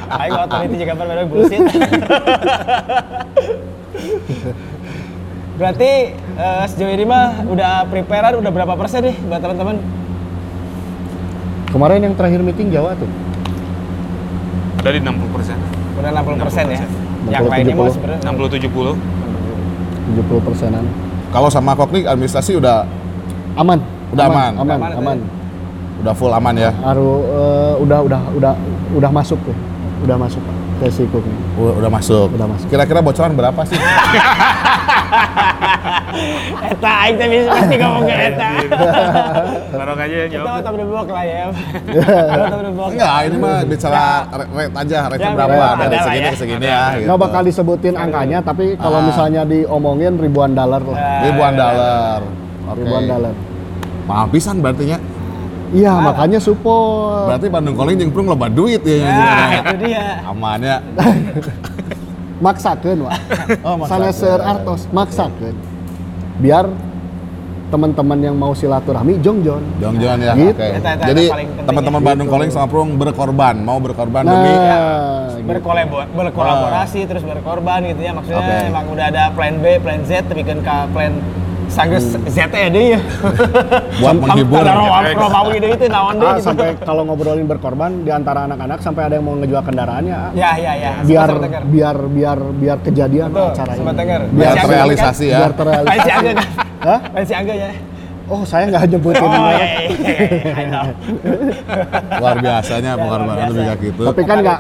[0.10, 1.62] Aing otoriti juga pada bullshit.
[5.58, 9.78] Berarti eh, sejauh ini mah udah preparean udah berapa persen nih buat teman-teman?
[11.68, 13.10] Kemarin yang terakhir meeting Jawa tuh.
[14.82, 15.57] Dari 60 persen.
[15.97, 16.82] Udah 60 persen ya.
[16.82, 17.95] 60, Yang lainnya 70.
[17.95, 18.95] sebenarnya 60-70.
[20.07, 20.84] 70 persenan.
[21.28, 22.88] Kalau sama Koknik administrasi udah
[23.57, 23.80] Aman.
[24.13, 24.53] Udah aman.
[24.55, 25.17] Aman, Aman, aman.
[25.99, 26.71] udah full aman ya.
[26.86, 28.53] Aru eh, udah udah udah
[28.93, 29.57] udah masuk tuh.
[30.05, 30.55] Udah masuk Pak.
[30.78, 31.03] Ke si.
[31.09, 32.28] Udah, udah masuk.
[32.38, 32.67] Udah masuk.
[32.69, 33.75] Kira-kira bocoran berapa sih?
[36.68, 38.49] Eta aing teh bisa pasti ngomong ke eta.
[39.72, 41.43] Barok aja yang Kita top the block lah ya.
[42.51, 42.72] Top the.
[42.89, 44.03] Enggak, ini mah bicara
[44.49, 46.32] rate aja, rate Ya, berapa ada dari segini ya.
[46.32, 46.82] ke segini ya.
[46.93, 47.05] gitu.
[47.05, 49.05] Nggak bakal disebutin angkanya, tapi kalau Ah.
[49.05, 50.95] misalnya diomongin ribuan dolar lah.
[50.95, 52.20] Nah, ribuan ya, dolar.
[52.66, 52.78] Oke.
[52.80, 53.34] Ribuan dolar.
[54.05, 54.99] Mahal pisan berarti nya.
[55.68, 57.28] Iya, makanya support.
[57.28, 59.03] Berarti Bandung Calling jeung Prung loba duit ya.
[59.03, 60.24] Nah, itu dia.
[60.24, 60.60] Aman
[62.38, 62.44] ya.
[62.44, 63.14] maksakeun Wak.
[63.66, 63.76] Oh.
[63.84, 65.56] Saneser artos maksakeun.
[66.38, 66.70] Biar
[67.68, 69.60] teman-teman yang mau silaturahmi jongjon.
[69.78, 70.34] Jongjon ya.
[70.34, 70.56] Gitu.
[70.56, 71.24] Eta- eta- Jadi
[71.62, 72.08] teman-teman ya.
[72.08, 72.28] Bandung.
[72.30, 75.44] Calling sama Prung berkorban, mau berkorban demi Nah, gitu.
[75.44, 78.68] berkolabo- berkolaborasi terus berkorban gitu ya maksudnya Oke.
[78.68, 81.14] emang udah ada plan B, plan Z tapi kan ke plan
[81.68, 82.99] Sanggeus ZTE deui ya.
[84.01, 84.63] Buat menghibur.
[85.13, 86.47] Romawi itu naon deui Ah, gitu.
[86.47, 90.30] sampai kalau ngobrolin berkorban di antara anak-anak sampai ada yang mau ngejual kendaraannya ah.
[90.34, 90.91] Ya ya ya.
[91.03, 91.61] biar denger.
[91.68, 93.84] biar biar biar kejadian Betul, acara ini.
[93.84, 95.38] Biar Masih agak terrealisasi ya.
[95.38, 96.09] Biar terrealisasi.
[96.11, 96.34] Angga?
[96.82, 96.99] Hah?
[97.24, 97.70] Si Angga ya.
[98.28, 100.51] Oh, saya nggak nyebutin Oh iya iya iya.
[100.51, 100.88] I know.
[102.20, 103.24] Luar biasanya Ya, biasa.
[103.47, 104.01] lebih kayak gitu.
[104.03, 104.59] Tapi kan nggak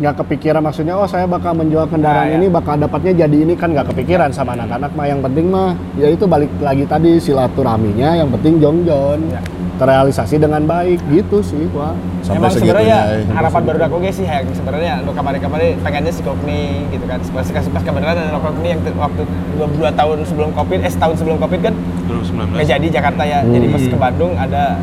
[0.00, 2.36] nggak kepikiran maksudnya oh saya bakal menjual kendaraan Nah, ya.
[2.36, 6.08] ini bakal dapatnya jadi ini kan nggak kepikiran sama anak-anak mah yang penting mah ya
[6.08, 9.40] itu balik lagi tadi silaturahminya yang penting jongjon Ya.
[9.76, 13.32] terrealisasi dengan baik gitu sih wah Sampai Emang sebenarnya ya, ya.
[13.32, 17.16] harapan baru aku guys sih yang sebenarnya lo kemarin-kemarin pengennya si Kokni gitu kan.
[17.32, 19.22] Pas pas, pas kebenaran ada Kokni yang waktu
[19.56, 21.74] dua, dua tahun sebelum covid, eh setahun sebelum covid kan
[22.06, 22.60] 2019.
[22.60, 23.40] nggak jadi Jakarta ya.
[23.42, 24.76] Jadi pas ke Bandung ada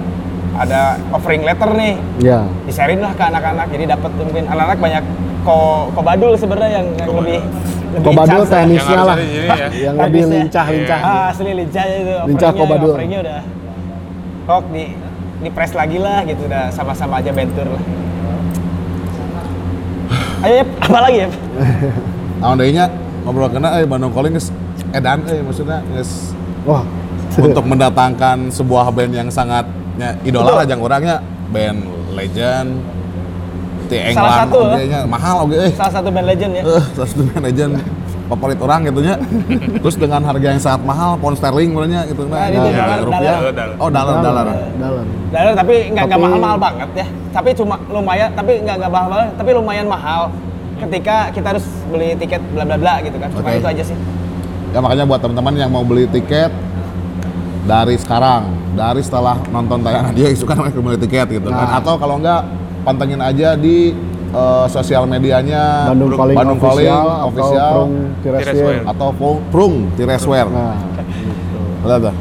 [0.57, 5.03] ada offering letter nih ya disarin lah ke anak-anak jadi dapat mungkin anak-anak banyak
[5.45, 7.39] ko kobadul sebenarnya yang, yang lebih
[7.87, 9.15] lebih Kobadul chance lah.
[9.15, 9.67] ya.
[9.71, 10.43] yang lebih Teknisnya.
[10.43, 12.15] lincah-lincah Ah, asli lincah itu.
[12.27, 12.91] Lincah Kobadul.
[12.93, 13.39] Offeringnya udah
[14.43, 14.83] kok di
[15.39, 17.83] di press lagi lah gitu udah sama-sama aja bentur lah.
[20.43, 21.29] Ayo Yep, apa lagi ya?
[22.43, 22.71] Tahun deui
[23.25, 24.53] ngobrol kena eh Bandung Calling geus
[24.95, 26.31] edan eh maksudnya geus
[26.63, 26.83] wah
[27.35, 29.67] untuk mendatangkan sebuah band yang sangat
[29.97, 31.15] ya, idola lah jang orangnya
[31.49, 31.79] band
[32.13, 32.69] legend
[33.87, 36.61] di Salah England satu, oge nya mahal oge eh Salah satu band legend ya.
[36.61, 37.71] eh salah satu band legend
[38.27, 39.15] favorit orang gitu nya
[39.79, 42.99] terus dengan harga yang sangat mahal pound sterling sebenarnya gitu Nah, nah, itu ya, dolar,
[43.01, 43.67] rupiah dolar.
[43.77, 44.45] oh dolar dolar
[44.75, 47.07] dalam Dalam tapi nggak nggak Tapi- mahal-mahal banget ya.
[47.29, 50.21] Tapi cuma lumayan, tapi nggak nggak mahal banget, tapi lumayan mahal.
[50.77, 53.29] Ketika kita harus beli tiket bla bla bla gitu kan.
[53.29, 53.59] Cuma Oke.
[53.59, 53.97] itu aja sih.
[54.67, 56.51] ya makanya buat teman-teman yang mau beli tiket
[57.67, 58.41] dari sekarang
[58.73, 61.77] dari setelah nonton tayangan dia itu kan mereka beli tiket gitu kan Nah.
[61.77, 62.47] atau kalau enggak
[62.81, 63.91] pantengin aja di
[64.27, 67.93] eh, sosial medianya Bandung Calling Bandung official, Calling atau official Prung
[68.23, 68.75] Tireswear.
[68.85, 70.75] Atau Prung, Prung Tireswear Nah,
[71.83, 72.15] Lihat tuh.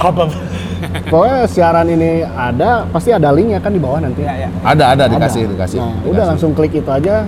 [0.00, 0.24] Apa?
[1.04, 4.20] pokoknya siaran ini ada, pasti ada linknya kan di bawah nanti.
[4.20, 4.48] Ya ya.
[4.62, 6.10] ada ada dikasih dikasih Nah, dikasih.
[6.10, 7.22] udah langsung klik itu aja,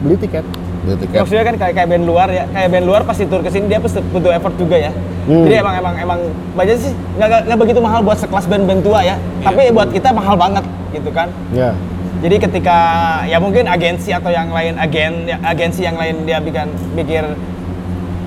[0.00, 0.46] beli tiket.
[0.80, 3.40] Beli Ya, tiket maksudnya kan kayak kayak band luar ya, kayak band luar pasti tur
[3.44, 4.90] ke sini dia pasti butuh effort juga ya.
[5.28, 5.44] Hmm.
[5.44, 6.20] Jadi emang emang emang
[6.56, 9.20] budget sih nggak begitu mahal buat sekelas band-band tua ya.
[9.44, 10.64] Tapi buat kita mahal banget
[10.96, 11.28] gitu kan.
[11.52, 11.76] Ya.
[12.20, 12.78] Jadi ketika
[13.24, 17.24] ya mungkin agensi atau yang lain agen ya, agensi yang lain dia bikin pikir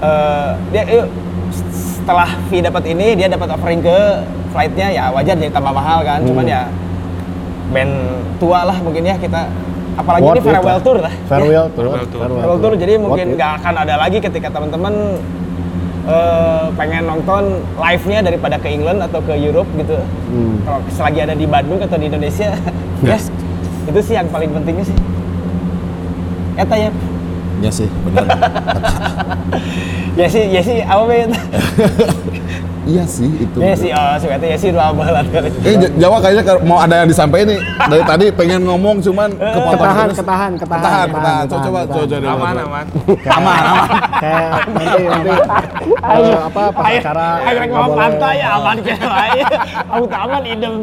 [0.01, 1.07] eh, dia yuk,
[1.73, 3.97] setelah fee dapat ini dia dapat offering ke
[4.53, 6.21] flightnya ya wajar jadi tambah mahal kan.
[6.25, 6.53] Cuman Hmm.
[6.53, 6.61] ya
[7.73, 7.93] band
[8.37, 9.49] tua lah mungkin ya kita
[9.97, 11.13] apalagi ini farewell tour lah.
[11.29, 11.85] Farewell tour.
[11.85, 12.21] Farewell tour.
[12.21, 14.93] Farewell tour jadi mungkin nggak akan ada lagi ketika teman-teman
[16.09, 19.97] eh, pengen nonton live-nya daripada ke England atau ke Europe gitu.
[20.29, 20.55] Hmm.
[20.65, 22.53] Kalau selagi ada di Bandung atau di Indonesia,
[23.09, 23.29] yes,
[23.89, 24.97] itu sih yang paling pentingnya sih.
[26.53, 26.93] Eta ya,
[27.63, 28.29] ya sih benar
[30.19, 31.31] ya sih, ya sih, apa bet?
[32.83, 35.49] Iya sih itu Ya sih, oh, si Eta ya sih dua balat kali.
[35.63, 37.59] Eh, Jawa kayaknya mau ada yang disampaikan nih.
[37.87, 40.17] Dari tadi pengen ngomong cuman kepotong Ketahan, terus.
[40.19, 41.43] ketahan, ketahan, Ketahan, ketahan.
[41.47, 42.07] Coba, ketahan, coba, ketahan.
[42.07, 42.33] coba, coba.
[42.33, 42.67] Aman, coba.
[42.67, 42.85] aman.
[43.37, 43.89] Aman, aman.
[44.19, 45.29] Kayak nanti nanti
[46.03, 46.87] eh, apa pas
[47.43, 49.45] Ayo, mau pantai ya aman kayak ayo.
[49.93, 50.75] Aku taman idem.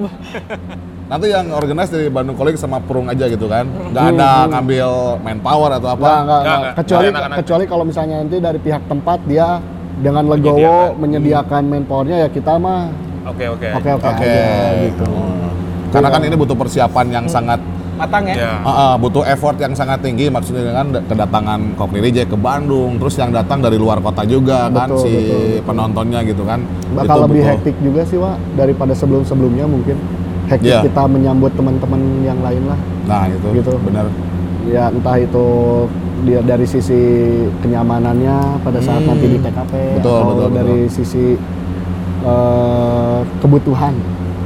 [1.11, 3.66] Nanti yang organize dari Bandung Calling sama Perung aja gitu kan.
[3.66, 4.88] Nggak ada ngambil
[5.20, 6.11] manpower atau apa.
[6.22, 6.72] Nggak, nggak.
[6.78, 7.07] Kecuali
[7.42, 9.59] kecuali kalau misalnya nanti dari pihak tempat dia
[10.01, 10.96] dengan legowo Menyediakan.
[10.96, 12.88] menyediakan manpowernya ya kita mah
[13.22, 13.68] Oke, oke.
[13.76, 14.32] oke oke
[14.82, 15.09] gitu.
[15.90, 17.61] Karena kan ini butuh persiapan yang sangat
[17.94, 18.32] Matang ya.
[18.32, 18.53] Ya.
[18.64, 23.12] Ah, ah, butuh effort yang sangat tinggi maksudnya kan da- kedatangan Kokni ke Bandung terus
[23.14, 25.61] yang datang dari luar kota juga kan Betul, si betul, betul.
[25.68, 26.64] penontonnya gitu kan
[26.96, 30.01] Bakal Itu lebih butuh- hektik juga sih Wak daripada sebelum-sebelumnya mungkin.
[30.48, 30.80] Hektik Iya.
[30.82, 32.78] kita menyambut teman-teman yang lain lah.
[33.05, 33.72] nah itu Gitu.
[33.84, 34.09] benar
[34.63, 35.47] Ya entah itu
[36.21, 37.01] dia dari sisi
[37.59, 39.97] kenyamanannya pada saat nanti di TKP Hmm.
[39.97, 41.25] Betul, atau betul, dari sisi
[42.23, 43.95] eh, kebutuhan.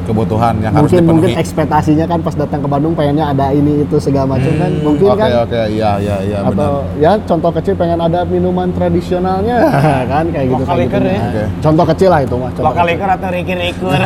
[0.05, 3.89] kebutuhan yang harus mungkin dipenuhi mungkin ekspektasinya kan pas datang ke Bandung pengennya ada ini
[3.89, 7.49] itu segala macam kan mungkin oke kan oke iya iya iya benar atau ya contoh
[7.51, 9.65] kecil pengen ada minuman tradisionalnya
[10.13, 11.09] kan kayak gitu Lokal liquor gitu.
[11.09, 11.21] ya.
[11.25, 11.45] Oke.
[11.59, 12.91] contoh kecil lah itu mah contoh Lokal kecil.
[12.93, 13.97] liquor atau rikir-rikur.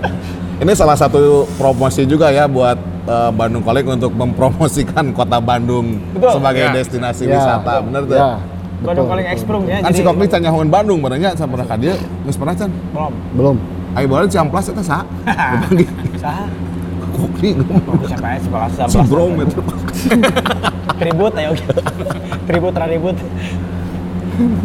[0.64, 1.20] Ini salah satu
[1.54, 6.30] promosi juga ya buat eh, Bandung Calling untuk mempromosikan kota Bandung Betul.
[6.36, 6.72] sebagai Ya.
[6.72, 7.36] destinasi Ya.
[7.36, 8.16] wisata, bener tuh?
[8.16, 8.30] ya
[8.84, 9.24] Bandung betul.
[9.24, 9.80] eksprung ya.
[9.80, 12.68] Kan si Kokni can nyahoan Bandung, benernya sama pernah ka dieu, geus pernah can.
[12.92, 13.12] belum.
[13.32, 13.56] belum
[13.94, 15.06] Ayo boleh ciamplas eta sa.
[15.24, 15.86] Dipanggil
[16.22, 16.44] Saha?
[17.14, 18.02] Kokni ngomong.
[18.04, 18.90] Siapa ya sebelah sebelah.
[18.90, 19.60] Sindrom itu.
[21.00, 21.50] Tribut ayo.
[22.50, 23.16] Tribut ribut.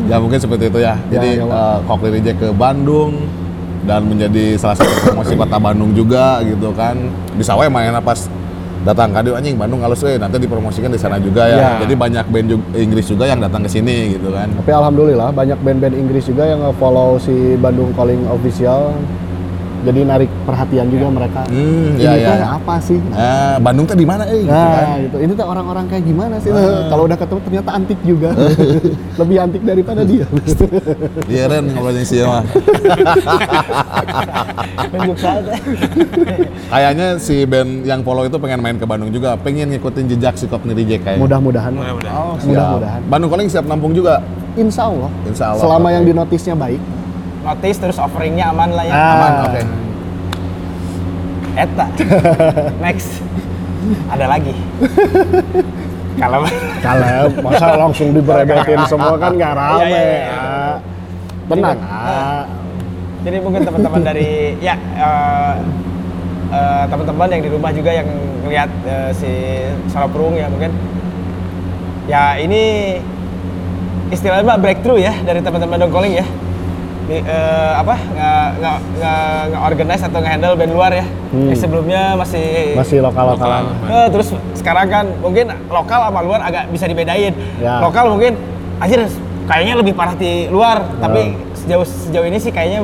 [0.09, 0.97] Ya mungkin seperti itu ya.
[1.07, 3.29] Jadi ya, eh, Kokni DJ ke Bandung
[3.81, 6.95] dan menjadi salah satu promosi kota Bandung juga gitu kan.
[7.33, 8.27] Bisa wae mainnya pas
[8.79, 11.57] datang kado anjing Bandung halus eh nanti dipromosikan di sana juga ya.
[11.57, 11.71] Ya.
[11.83, 14.47] Jadi banyak band ju- Inggris juga yang datang ke sini gitu kan.
[14.55, 18.95] Tapi alhamdulillah banyak band-band Inggris juga yang nge-follow si Bandung Calling official.
[19.79, 21.41] Jadi narik perhatian juga mereka.
[21.47, 22.47] Hmm, Ini iya, tuh iya.
[22.59, 22.99] apa sih?
[22.99, 24.99] Eh, Bandung teh di mana eh gitu Nah, kan.
[25.07, 25.17] gitu.
[25.23, 26.51] Ini tuh orang-orang kayak gimana sih?
[26.51, 26.91] Ah.
[26.91, 28.29] Kalau udah ketemu ternyata antik juga.
[29.23, 30.25] Lebih antik daripada dia.
[31.31, 32.43] Iya Ren ngobrolnya sih mah.
[36.69, 40.45] Kayaknya si band yang follow itu pengen main ke Bandung juga, pengen ngikutin jejak si
[40.45, 41.23] Cockney Reject kayaknya.
[41.23, 41.71] Mudah-mudahan.
[41.71, 42.15] Mudah-mudahan.
[42.19, 42.35] Oh.
[42.43, 43.01] Mudah-mudahan.
[43.07, 44.19] Bandung Calling siap nampung juga.
[44.59, 45.09] Insya Allah.
[45.23, 45.61] Insya Allah.
[45.63, 46.98] Selama yang di notisnya baik.
[47.39, 48.93] Notis terus offeringnya aman lah ya.
[48.93, 49.13] Ah.
[49.15, 49.61] Aman, oke.
[51.55, 51.85] Eta.
[52.83, 53.09] Next.
[54.11, 54.53] Ada lagi.
[56.19, 56.43] Kalau
[56.83, 59.87] Kalau masa langsung diberebetin semua kan nggak rame.
[59.87, 60.27] Iya, iya, iya.
[60.35, 60.75] ah.
[61.47, 61.79] Tenang.
[61.79, 62.43] ah.
[63.19, 65.53] Jadi mungkin teman-teman dari ya eh,
[66.55, 68.07] eh, teman-teman yang di rumah juga yang
[68.47, 69.31] ngelihat eh, si
[69.91, 70.71] Salopurung ya mungkin
[72.07, 72.95] ya ini
[74.09, 76.25] istilahnya breakthrough ya dari teman-teman dongkoling ya
[77.09, 81.45] di, eh, apa nggak nggak nggak nggak organize atau nge-handle band luar ya Hmm.
[81.45, 83.69] Yang sebelumnya masih Masih lokal-lokalan.
[83.85, 87.37] Eh, terus sekarang kan mungkin lokal sama luar agak bisa dibedain.
[87.61, 87.85] Ya.
[87.85, 88.33] Lokal mungkin
[88.81, 89.05] anjir
[89.45, 92.81] kayaknya lebih parah di luar, tapi sejauh sejauh ini sih kayaknya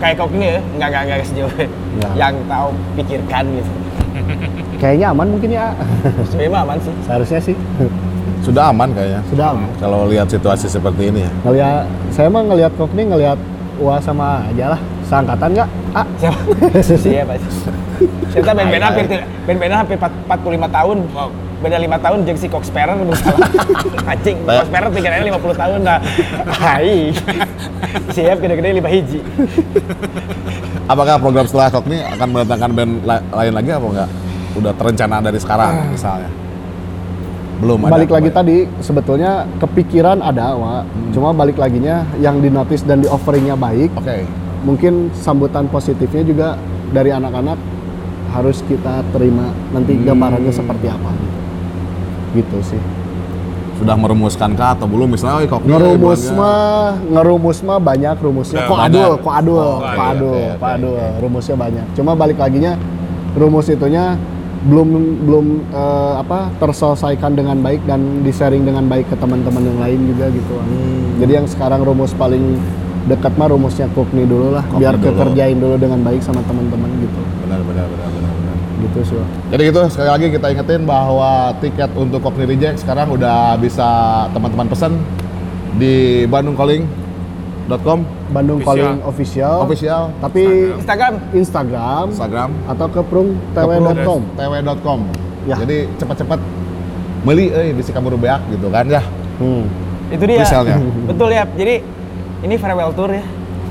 [0.00, 1.52] kayak kok ini ya, nggak nggak nggak sejauh
[2.00, 2.08] Ya.
[2.24, 3.70] yang tahu pikirkan gitu.
[4.80, 5.66] Kayaknya aman mungkin ya.
[6.48, 6.94] Mah aman sih.
[7.04, 7.56] Seharusnya sih.
[8.48, 9.20] Sudah aman kayaknya.
[9.28, 9.68] Sudah aman.
[9.76, 11.30] Kalau lihat situasi seperti ini ya.
[11.44, 13.38] Ngeliat, saya mah ngelihat kok nih ngelihat
[13.78, 14.80] Wah sama aja lah.
[15.06, 15.68] Seangkatan nggak?
[15.94, 16.40] Ah, Siapa?
[16.82, 17.50] Siapa sih?
[18.34, 19.04] Kita band-band hampir
[19.46, 20.26] band-band hampir 45
[20.66, 20.96] tahun.
[21.14, 21.30] Wow.
[21.58, 23.50] Beda 5 tahun jeung si Cox Sparrow belum salah.
[24.10, 25.98] Anjing, Cox Sparrow pikirannya 50 tahun dah.
[26.58, 27.14] Hai.
[28.14, 29.18] Siap gede-gede 5 hiji.
[30.90, 34.10] Apakah program setelah Kok ini akan mendatangkan band la- lain lagi apa enggak?
[34.58, 36.30] Udah terencana dari sekarang misalnya?
[37.58, 37.90] Belum ada.
[37.90, 40.82] balik lagi tadi sebetulnya kepikiran ada, Wak.
[41.10, 43.90] Cuma balik laginya yang di notice dan di offeringnya baik.
[43.98, 44.22] Oke.
[44.62, 46.48] Mungkin sambutan positifnya juga
[46.90, 47.58] dari anak-anak
[48.30, 51.10] harus kita terima nanti gambarannya seperti apa.
[52.34, 52.80] Gitu sih.
[53.78, 58.66] Sudah merumuskan kah atau belum misalnya Kok Ngerumus mah, ngerumus mah banyak rumusnya.
[58.66, 60.98] Udah Kok adul, kok adul, Oh, kok iya, adul, kok adul.
[60.98, 61.06] oke.
[61.22, 61.84] Rumusnya banyak.
[61.94, 62.72] Cuma balik laginya
[63.38, 64.18] rumus itunya
[64.66, 64.88] belum
[65.22, 70.00] belum eh, apa terselesaikan dengan baik dan di sharing dengan baik ke teman-teman yang lain
[70.10, 70.54] juga gitu.
[70.58, 71.22] Hmm.
[71.22, 72.58] Jadi yang sekarang rumus paling
[73.06, 75.14] dekat mah rumusnya Kukni dulu lah, biar dulu.
[75.14, 77.20] kekerjain dulu dengan baik sama teman-teman gitu.
[77.46, 78.56] Benar benar benar benar benar.
[78.82, 79.22] Gitu sih.
[79.54, 83.88] Jadi gitu sekali lagi kita ingetin bahwa tiket untuk Cockney Reject sekarang udah bisa
[84.34, 84.98] teman-teman pesen
[85.78, 86.26] di
[87.68, 88.00] bandungcalling.com
[88.32, 88.76] Bandung Official.
[88.76, 89.56] Calling official.
[89.64, 90.42] official Tapi
[90.80, 94.20] Instagram Instagram, Instagram atau ke prungtw.com.
[94.36, 95.00] tw.com.
[95.44, 95.56] Ya.
[95.60, 96.40] Jadi cepat-cepat
[97.24, 99.02] beli euy bisi kabur beak gitu kan ya.
[99.38, 99.68] Hmm.
[100.08, 100.40] itu dia.
[100.40, 100.76] Misalnya.
[101.12, 101.44] Betul ya.
[101.44, 101.84] Jadi
[102.48, 103.24] ini farewell tour ya.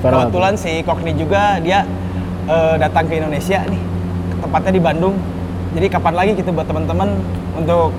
[0.06, 1.82] Farewell Kebetulan si Kokni juga dia
[2.46, 3.82] eh, datang ke Indonesia nih.
[4.46, 5.16] Tempatnya di Bandung.
[5.74, 7.18] Jadi kapan lagi gitu buat teman-teman
[7.58, 7.92] untuk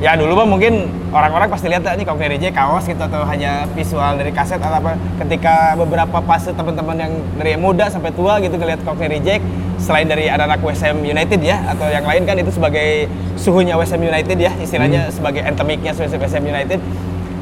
[0.00, 0.72] ya dulu mah mungkin
[1.10, 4.96] orang-orang pasti lihat nih Kokni DJ kaos gitu atau hanya visual dari kaset atau apa.
[5.18, 9.44] Ketika beberapa fase teman-teman yang dari muda sampai tua gitu ngeliat Kokni Reject
[9.76, 14.36] selain dari anak-anak WSM United ya atau yang lain kan itu sebagai suhunya WSM United
[14.36, 16.80] ya istilahnya sebagai endemiknya WSM United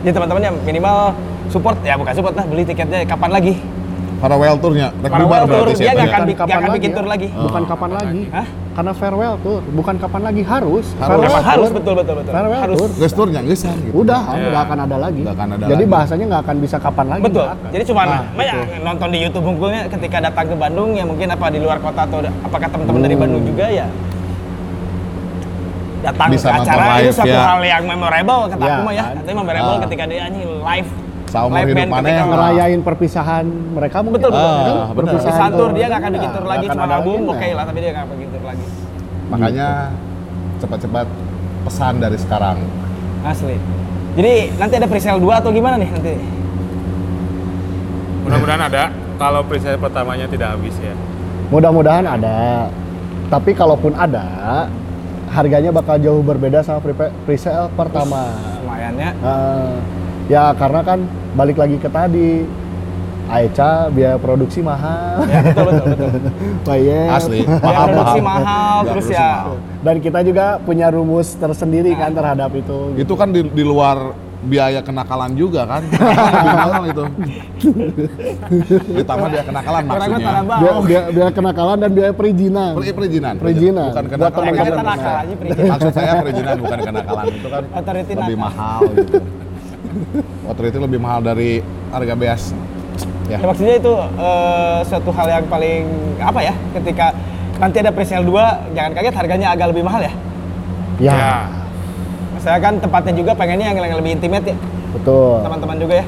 [0.01, 1.15] jadi teman-teman yang minimal
[1.49, 3.55] support ya bukan support lah beli tiketnya kapan lagi
[4.19, 6.11] Farewell tournya, rek Farewell bubar tour, berarti dia sih nggak ya.
[6.11, 7.29] akan bi- nggak akan bikin tour lagi.
[7.31, 7.69] Bukan Oh.
[7.71, 8.23] kapan lagi.
[8.29, 8.47] Hah?
[8.69, 10.87] Karena farewell tour, bukan kapan lagi harus.
[10.95, 11.19] Harus.
[11.21, 11.77] Farewell harus tour.
[11.77, 12.91] betul betul betul Farewell harus tour.
[12.95, 13.59] Geus tournya gitu.
[13.93, 14.49] Udah, Ya.
[14.49, 15.21] udah akan ada lagi.
[15.21, 15.93] Nggak akan ada Jadi lagi.
[15.93, 17.23] bahasanya nggak akan bisa kapan lagi.
[17.25, 21.27] betul jadi cuma Nah, banyak nonton di YouTube unggulnya ketika datang ke Bandung ya mungkin
[21.27, 23.23] apa di luar kota atau apakah teman-teman dari Hmm.
[23.27, 23.87] Bandung juga ya
[25.99, 27.43] datang Bisa ke acara itu satu ya.
[27.43, 29.15] hal yang memorable kata Ya, aku mah ya kan?
[29.19, 29.81] tapi memorable Ah.
[29.83, 30.91] ketika dia nyanyi live
[31.29, 34.17] Seumur hidup mana yang ngerayain perpisahan mereka mungkin.
[34.19, 35.13] betul betul Ah, Kan benar.
[35.13, 37.53] perpisahan tour dia nggak akan bikin tour lagi cuma album oke nah.
[37.53, 38.65] lah tapi dia nggak akan bikin tour lagi
[39.29, 39.69] Makanya
[40.59, 41.07] cepat-cepat
[41.63, 42.59] pesan dari sekarang.
[43.21, 43.57] asli
[44.15, 46.15] jadi nanti ada presale 2 atau gimana nih nanti
[48.21, 48.85] Mudah-mudahan ada.
[49.17, 50.95] Kalau preset pertamanya tidak habis ya.
[51.49, 52.69] Mudah-mudahan ada.
[53.27, 54.69] Tapi kalaupun ada,
[55.29, 58.33] harganya bakal jauh berbeda sama pre- presale pertama.
[58.59, 59.73] lumayan ya Eh,
[60.29, 60.99] ya karena kan
[61.35, 62.45] balik lagi ke tadi.
[63.29, 65.21] Aicha biaya produksi mahal.
[65.29, 66.33] ya betul betul betul
[66.69, 67.09] Bayar.
[67.13, 67.45] Asli.
[67.45, 69.55] ya Paham, produksi mahal Ya, terus produksi ya mahal.
[69.85, 72.79] Dan kita juga punya rumus tersendiri kan terhadap itu.
[72.97, 75.83] Itu kan di, di luar biaya kenakalan juga kan.
[76.47, 77.05] Mahal itu.
[78.97, 80.19] Ditambah biaya kenakalan maksudnya.
[80.47, 82.73] Biaya, biaya, biaya kenakalan dan biaya perizinan.
[82.79, 83.35] Per- perizinan.
[83.37, 83.89] Perizinan.
[83.93, 84.47] Bukan kenakalan.
[84.57, 85.69] aja perizinan.
[85.75, 87.63] Maksud saya perizinan bukan kenakalan itu kan
[88.25, 89.21] lebih mahal gitu.
[90.45, 92.43] Authority lebih mahal dari harga beas.
[93.29, 93.37] Ya.
[93.37, 95.85] Ya, maksudnya itu eh, suatu hal yang paling
[96.19, 97.13] apa ya ketika
[97.59, 100.13] nanti ada presale 2 jangan kaget harganya agak lebih mahal ya.
[100.99, 101.33] Ya, Ya.
[102.39, 104.57] Saya kan tempatnya juga pengennya yang, yang lebih intimate ya
[104.91, 105.43] betul.
[105.43, 106.07] teman-teman juga ya.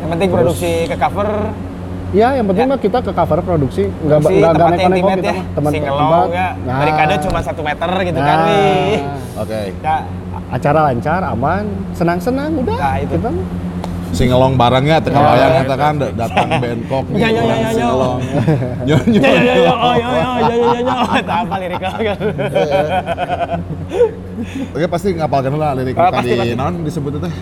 [0.00, 1.28] Yang penting produksi ke cover,
[2.10, 2.72] Ya, yang penting Ya.
[2.74, 5.42] mah kita ke cover produksi, nggak produksi nggak nggak intimate kita ya.
[5.54, 6.26] Teman Singelong tempat.
[6.32, 6.48] ya.
[6.58, 6.78] Nah.
[6.82, 8.48] Barikade cuma satu meter gitu kan, Nah.
[8.50, 8.98] wih.
[9.38, 9.60] Oke.
[9.78, 9.96] Ya,
[10.50, 12.74] Acara lancar, aman, senang-senang, udah.
[12.74, 13.14] Nah, itu.
[13.14, 13.30] Kita.
[14.10, 15.06] Singelong barengnya Ya.
[15.06, 17.70] kabayang eta kan da- datang Bangkok Ya, ya, ya, ya, ya.
[17.70, 18.18] Singelong.
[18.82, 19.22] Ya ya
[19.54, 22.18] ya oh ya ya ya ya ya ya tak apa liriknya kan.
[24.74, 27.30] Oke pasti ngapalkeun lah lirik Ah, tadi naon disebut teh?
[27.30, 27.34] Eh.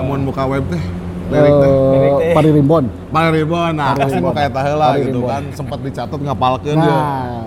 [0.00, 0.80] Namun buka web teh.
[1.26, 1.70] Lirik teh.
[1.90, 2.32] Lirik Eh, teh.
[2.32, 2.84] Pari Rimbon.
[3.08, 5.30] Paririmbon, nah pasti mau kayak tahe lah Pari gitu Rimbon.
[5.30, 6.84] kan sempat dicatat ngapalkeun Nah.
[6.84, 6.98] dia.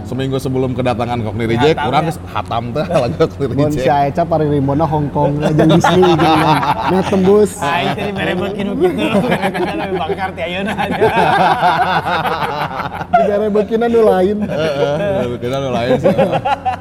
[0.01, 2.07] Seminggu sebelum kedatangan Kokni Reject, Hatam urang ya.
[2.07, 3.93] geus hatam teh lagu Kokni Bon si Reject.
[3.93, 6.57] Aeca Pari Rimbonna Hongkong aja Disney gitu kan.
[6.91, 7.51] Nah tembus.
[7.59, 9.03] Aing tadi berebut kinu gitu.
[9.29, 11.01] Kadang-kadang lebih bangkar ti ayeuna aja.
[13.09, 14.37] Di daerah Bekina nu lain.
[14.41, 16.15] Heeh, kita nu lain sih.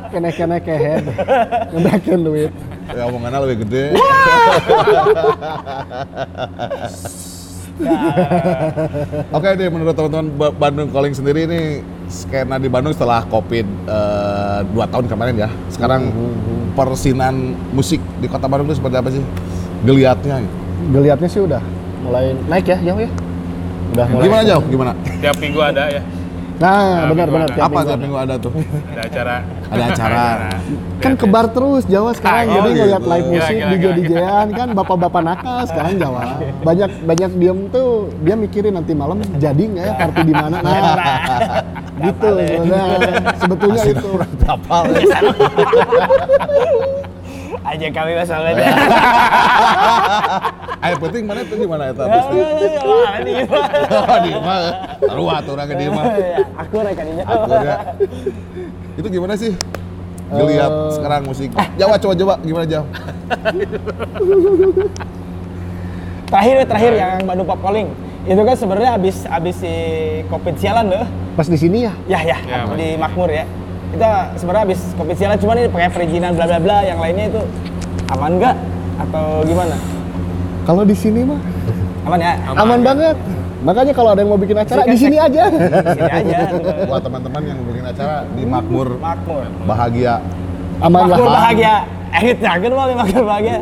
[0.09, 1.05] Kene-kene kehead.
[1.71, 2.53] Ngebekeun duit.
[2.89, 3.85] Ya omongannya lebih gede.
[9.31, 11.61] Oke deh, menurut teman-teman Ba- Bandung Calling sendiri ini
[12.11, 15.49] skena di Bandung setelah COVID eh, dua tahun kemarin ya.
[15.71, 16.11] Sekarang
[16.75, 19.23] persinan musik di kota Bandung itu seperti apa sih?
[19.87, 20.43] Geliatnya.
[20.91, 21.63] Geliatnya sih udah
[22.03, 23.11] mulai naik ya jauh ya.
[23.95, 24.25] Udah mulai.
[24.27, 24.65] Gimana jauh?
[24.67, 24.93] Gimana?
[25.23, 26.03] Tiap minggu ada ya.
[26.59, 27.95] Nah, Nah, benar-benar Apa minggu tiap ada.
[27.97, 28.53] minggu ada tuh?
[28.91, 29.37] Ada acara.
[29.69, 30.25] Ada acara.
[30.99, 33.09] Kan kebar terus Jawa sekarang Ah, jadi oh ngeliat gitu.
[33.09, 36.21] live musik gila, di gila, DJ-an kan bapak-bapak nakal sekarang Jawa.
[36.61, 37.89] Banyak banyak diem tuh
[38.21, 40.57] dia mikirin nanti malam jadi nggak ya party di mana.
[40.59, 40.97] Nah,
[42.01, 42.83] gitu sebenarnya
[43.39, 44.09] sebetulnya itu.
[44.43, 44.83] Kapal.
[47.65, 48.67] Aja kami masalahnya.
[50.79, 52.03] Ayo penting mana itu gimana itu?
[52.03, 54.17] Ya, ya, ya, wah, ini gimana?
[54.25, 54.61] di mah.
[55.03, 56.05] Taruh atuh orangnya di mah.
[56.63, 57.25] Aku rekaninya.
[57.27, 57.77] Akhirnya
[58.95, 59.53] itu gimana sih?
[60.29, 60.91] Ngeliat Eh.
[60.93, 61.51] sekarang musik.
[61.81, 62.85] Jawa coba coba gimana Jawa?
[66.29, 67.89] Terakhir terakhir yang Bandung Pop Calling.
[68.29, 69.73] Itu kan sebenarnya abis abis si
[70.29, 71.07] Covid sialan deh.
[71.33, 73.49] Pas di sini ya Ya ya, Ya, di Makmur ya.
[73.89, 77.41] Kita sebenarnya habis covid sialan cuman ini pakai perizinan bla bla bla yang lainnya itu
[78.13, 78.57] aman nggak
[78.99, 79.77] atau gimana?
[80.69, 81.41] kalau di sini mah
[82.09, 82.33] Aman ya?
[82.57, 83.17] aman banget.
[83.59, 85.51] Makanya kalau ada yang mau bikin acara di sini aja.
[85.51, 85.59] Di
[85.93, 86.37] sini aja.
[86.57, 86.89] tuh.
[86.89, 89.45] Buat teman-teman yang bikin acara di Makmur Makmur.
[89.69, 90.15] bahagia.
[90.81, 91.17] Aman lah.
[91.21, 91.75] Makmur bahagia.
[92.09, 93.57] Eh, yakin mau makmur bahagia.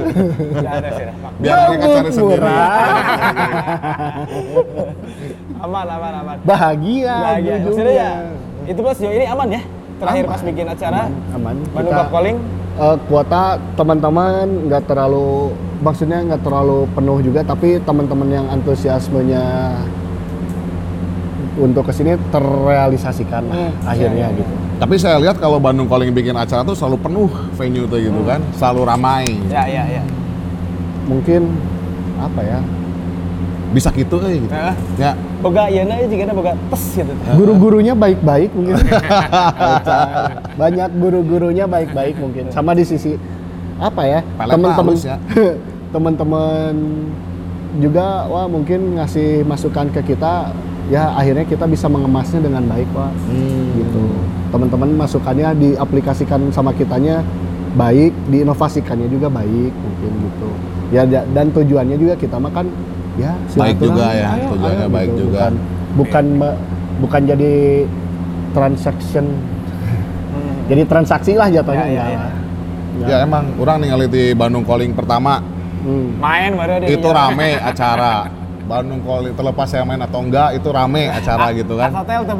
[1.42, 2.46] Biar mereka cari sendiri.
[5.66, 6.36] Aman, aman, aman.
[6.46, 7.14] Bahagia.
[7.16, 7.54] Bahagia.
[7.66, 8.10] Maksudnya ya,
[8.70, 9.62] itu pas sejauh ini aman ya?
[9.96, 11.56] Terakhir pas bikin acara, Aman.
[11.72, 12.38] Bandung Calling,
[12.76, 15.48] Eh, kuota teman-teman nggak terlalu
[15.80, 19.72] maksudnya nggak terlalu penuh juga tapi teman-teman yang antusiasmenya
[21.56, 24.38] untuk ke sini terrealisasikan lah Hmm, akhirnya iya, iya.
[24.38, 28.20] gitu Tapi saya lihat kalau Bandung Calling bikin acara tuh selalu penuh venue tuh gitu
[28.28, 29.24] kan, selalu ramai.
[29.48, 30.02] ya ya ya.
[31.08, 31.48] mungkin
[32.18, 32.60] apa ya
[33.72, 34.52] Bisa gitu eh gitu.
[34.52, 34.76] Nah.
[34.96, 35.16] Ya.
[35.46, 37.12] Boga iya na juga boga tes gitu.
[37.34, 38.74] guru-gurunya baik-baik mungkin
[40.60, 43.14] banyak guru-gurunya baik-baik mungkin sama di sisi
[43.76, 45.16] apa ya teman-teman ya.
[45.94, 46.72] teman-teman
[47.76, 50.50] juga wah mungkin ngasih masukan ke kita
[50.86, 53.76] ya akhirnya kita bisa mengemasnya dengan baik wah Hmm.
[53.76, 54.02] gitu
[54.48, 57.20] teman-teman masukannya diaplikasikan sama kitanya
[57.76, 60.48] baik diinovasikannya juga baik mungkin gitu
[60.88, 62.66] ya da- dan tujuannya juga kita mah kan
[63.16, 65.38] ya Baik juga ya, tujuannya baik juga.
[65.38, 65.52] bukan
[65.96, 66.58] bukan ma-
[66.98, 67.54] bukan jadi
[68.52, 69.24] transaction
[70.66, 72.18] jadi transaksi lah jatuhnya Ya, ya, enggak ya.
[72.18, 72.32] lah.
[73.06, 75.40] Ya emang orang ningali di Bandung Calling pertama
[75.76, 76.18] Hmm.
[76.18, 78.26] Main baru ada itu rame acara.
[78.66, 81.94] Bandung Calling terlepas saya main atau enggak itu rame acara gitu kan.
[81.94, 82.34] Hotel tuh.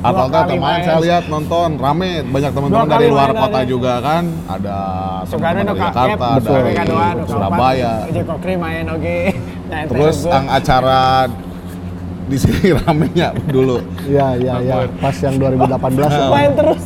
[0.00, 0.80] Apakah Dua kali teman main.
[0.80, 3.68] saya lihat nonton rame banyak teman-teman dari luar kota aja.
[3.68, 4.76] juga kan ada
[5.28, 6.72] Soekarno Jakarta dari
[7.28, 7.92] Surabaya
[8.24, 9.18] Kokri main oke.
[9.70, 10.34] Nah, terus juga.
[10.34, 11.00] ang acara
[12.26, 14.74] di sini ramenya dulu Iya, iya, iya.
[14.96, 16.26] Pas yang 2018 ya.
[16.28, 16.82] main terus.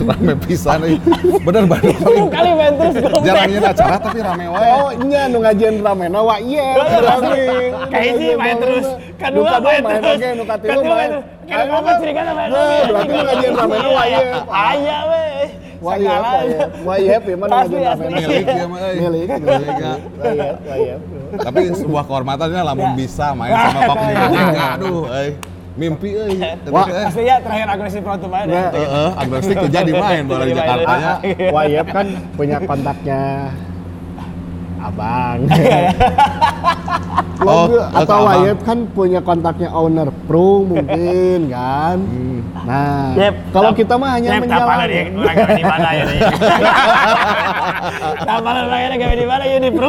[0.00, 0.98] rame pisan nih
[1.40, 3.20] bener Sepuluh Calling kali main terus gue.
[3.20, 6.68] jarangnya acara tapi rame wae Oh, iya nu ngajian ramena wa iya.
[6.76, 7.42] berarti.
[7.88, 8.86] Kayak ini main terus.
[9.16, 10.16] Kedua Nu main main terus.
[10.16, 11.10] oge, nu katilu Ketilu main.
[11.12, 11.24] terus.
[11.46, 14.20] Kalau ngomong cerita main Nah, berarti nu ngajian ramena wa iya.
[14.46, 15.24] Aya weh.
[15.26, 15.65] Wayep, segala.
[15.78, 17.86] Wayep, wayep, ya mana ngajarin asli.
[17.86, 18.04] apa?
[18.08, 18.64] Milik ya.
[18.66, 19.76] Milik, milik,
[20.16, 21.00] wayep, wayep.
[21.36, 22.92] Tapi sebuah kehormatannya lamun Ya.
[22.94, 24.58] bisa main sama Kok JK.
[24.78, 25.30] Aduh, euy.
[25.76, 26.40] Mimpi euy.
[26.72, 26.88] Wah.
[26.88, 27.08] Wah.
[27.08, 28.48] Asli ya terakhir agresif pro tuh main.
[28.48, 28.72] Ya.
[28.72, 31.14] Heeh, agresif tuh jadi main bola di Jakarta ya.
[31.52, 33.52] Wayep kan punya kontaknya
[34.86, 35.38] abang.
[37.36, 38.48] Oh, Lo- oh, atau abang.
[38.48, 42.00] Wayep kan punya kontaknya owner pro mungkin kan.
[42.64, 43.34] Nah, Yep.
[43.52, 45.20] kalau kita mah hanya Yep, tapalan dia menjalankan.
[45.20, 46.04] orang gawe di mana ya.
[48.18, 49.88] Tapalan orang gawe di mana ya di pro.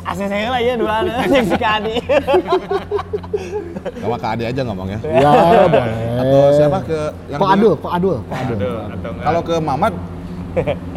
[0.00, 1.96] ACC lah ya dua yang si Kadi.
[3.96, 4.98] Sama ke Ade aja ngomong ya.
[5.02, 5.30] Ya,
[5.64, 5.96] boleh.
[6.18, 7.48] Atau siapa ke yang Kok?
[7.48, 8.58] Adul, kok Adul, kok Adul.
[9.18, 9.92] Kalau ke Mamat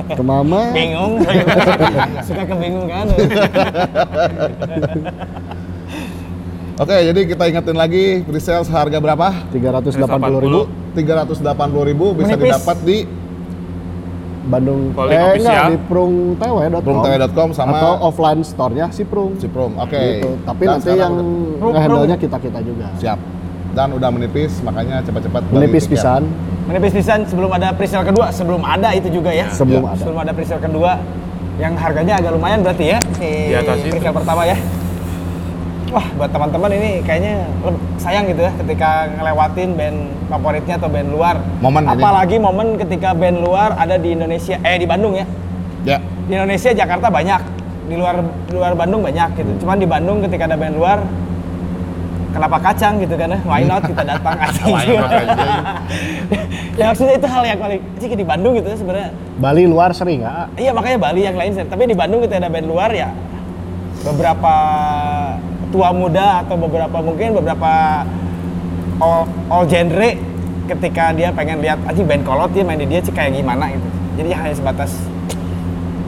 [0.09, 1.21] Ke Mama Bingung.
[2.27, 3.05] Suka kebingungan.
[6.73, 9.27] Oke, jadi kita ingetin lagi presale harga berapa?
[9.53, 9.93] 380
[10.41, 10.61] ribu
[10.97, 12.49] 380 ribu bisa Menipis.
[12.49, 12.97] didapat di
[14.43, 19.37] Bandung Calling eh enggak di prungtw.com prungtw.com sama atau offline store-nya si Prung.
[19.37, 19.77] Ciprum.
[19.77, 19.95] Oke.
[20.19, 20.29] Gitu.
[20.43, 21.13] Tapi Dan nanti yang
[21.55, 22.87] Prung, nge-handle-nya kita-kita juga.
[22.97, 23.19] siap.
[23.71, 25.93] Dan udah menipis, makanya cepat-cepat beli Menipis tiket.
[25.97, 26.21] pisan
[26.63, 29.51] Menipis pisan sebelum ada presale kedua, sebelum ada itu juga ya.
[29.51, 29.89] sebelum Ya.
[29.91, 29.99] ada.
[29.99, 30.91] Sebelum ada presale kedua
[31.59, 33.91] yang harganya agak lumayan berarti ya si Di atas itu.
[33.99, 34.57] presale pertama ya.
[35.93, 37.45] Wah, buat teman-teman ini kayaknya
[38.01, 41.35] sayang gitu ya ketika ngelewatin band favoritnya atau band luar.
[41.61, 41.91] Momen ini.
[41.93, 45.27] Apalagi momen ketika band luar ada di Indonesia, eh di Bandung ya.
[45.85, 45.97] Ya.
[46.25, 47.41] Di Indonesia Jakarta banyak,
[47.91, 49.51] di luar di luar Bandung banyak gitu.
[49.61, 50.97] Cuman di Bandung ketika ada band luar
[52.33, 53.37] kenapa kacang gitu kan?
[53.45, 54.63] Why not kita datang aja.
[54.65, 55.45] Why not aja.
[56.79, 59.09] ya maksudnya itu hal yang paling sih di Bandung gitu ya sebenarnya.
[59.37, 60.57] Bali luar sering nggak?
[60.57, 61.63] Iya makanya Bali yang lain sih.
[61.63, 63.13] Tapi di Bandung kita ada band luar ya
[64.03, 64.55] beberapa
[65.69, 68.03] tua muda atau beberapa mungkin beberapa
[68.99, 70.11] all, all genre
[70.67, 73.87] ketika dia pengen lihat aja band kolot dia main di dia sih kayak gimana gitu.
[74.13, 74.91] Jadi hanya sebatas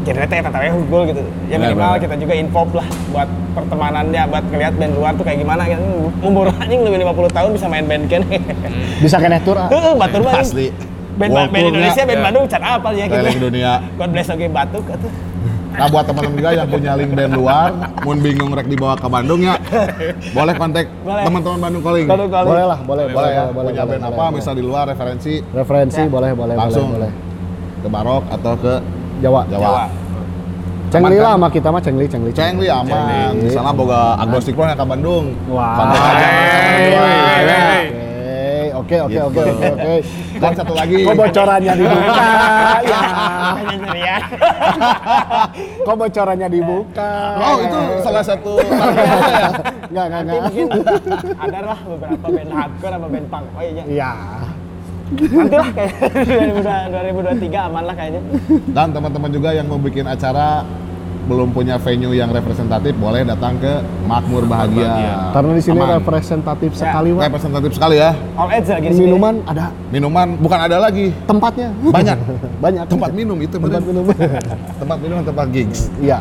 [0.05, 1.21] genre teh tatawnya hukul gitu.
[1.45, 2.03] Ya Benar, minimal benar.
[2.05, 5.81] kita juga info lah buat pertemanannya, buat ngeliat band luar tuh kayak gimana gitu.
[6.21, 8.21] Umur anjing lebih 50 tahun bisa main band kan.
[9.01, 9.67] Bisa kena tur ah.
[9.67, 10.33] Heeh, batur mah.
[10.37, 10.69] Asli.
[11.15, 12.25] Band, World band Indonesia, band ya.
[12.27, 13.39] Bandung, can apa ya gitu.
[13.41, 13.71] Dunia.
[13.95, 15.13] God bless oke batuk atuh.
[15.75, 17.67] Nah buat teman-teman juga yang punya link band luar,
[17.99, 19.59] mau bingung rek dibawa ke Bandung ya,
[20.31, 21.23] boleh kontak Boleh.
[21.27, 22.07] teman-teman Bandung calling.
[22.07, 22.47] Bandung calling.
[22.47, 24.35] Boleh lah, boleh, Boleh ya, boleh, punya boleh, band boleh, apa, boleh.
[24.39, 26.07] misal di luar referensi Referensi Ya.
[26.07, 27.83] boleh, boleh, langsung boleh, boleh.
[27.83, 28.73] ke Barok atau ke
[29.21, 29.41] Jawa.
[29.47, 29.61] Jawa.
[29.63, 29.83] Jawa.
[30.85, 32.31] Cengli lah sama kita mah cengli, cengli.
[32.31, 35.35] Cengli aman, di sana boga agnostik pro yang ke Bandung.
[35.49, 35.75] Wah.
[35.75, 36.27] Kontak aja.
[36.29, 37.83] Hey, hey, hey.
[38.75, 39.49] Oke, oke, oke, Gitu.
[39.49, 39.95] oke, oke.
[40.37, 40.99] Dan satu lagi.
[41.03, 42.27] Kok bocorannya dibuka?
[44.05, 44.17] ya.
[45.89, 47.11] Kok bocorannya dibuka?
[47.35, 48.53] Oh itu salah satu
[49.89, 50.37] Enggak, enggak, enggak.
[50.37, 50.67] mungkin
[51.33, 53.45] ada lah beberapa band hardcore sama band punk.
[53.57, 53.83] Oh iya.
[53.89, 54.11] Iya.
[55.05, 55.93] Nanti lah kayak
[56.89, 58.21] 2023 aman lah kayaknya.
[58.67, 60.65] Dan teman-teman juga yang mau bikin acara
[61.25, 64.85] belum punya venue yang representatif boleh datang ke Makmur Bahagia.
[64.87, 65.13] Bahagia.
[65.33, 65.89] Karena di sini Aman.
[65.97, 66.79] representatif Ya.
[66.79, 67.21] sekali, Wak.
[67.23, 68.11] representatif sekali ya.
[68.35, 69.05] All age lagi di sini.
[69.07, 71.69] Minuman ada Minuman bukan ada lagi, tempatnya.
[71.83, 72.17] banyak.
[72.65, 72.85] Banyak.
[72.87, 73.81] Tempat minum itu Tempat bener.
[73.83, 74.03] minum.
[74.81, 75.89] tempat minum tempat gigs.
[75.97, 76.17] Iya.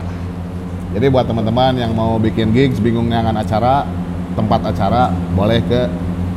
[0.92, 3.84] Jadi buat teman-teman yang mau bikin gigs, bingung dengan acara,
[4.32, 5.80] tempat acara, boleh ke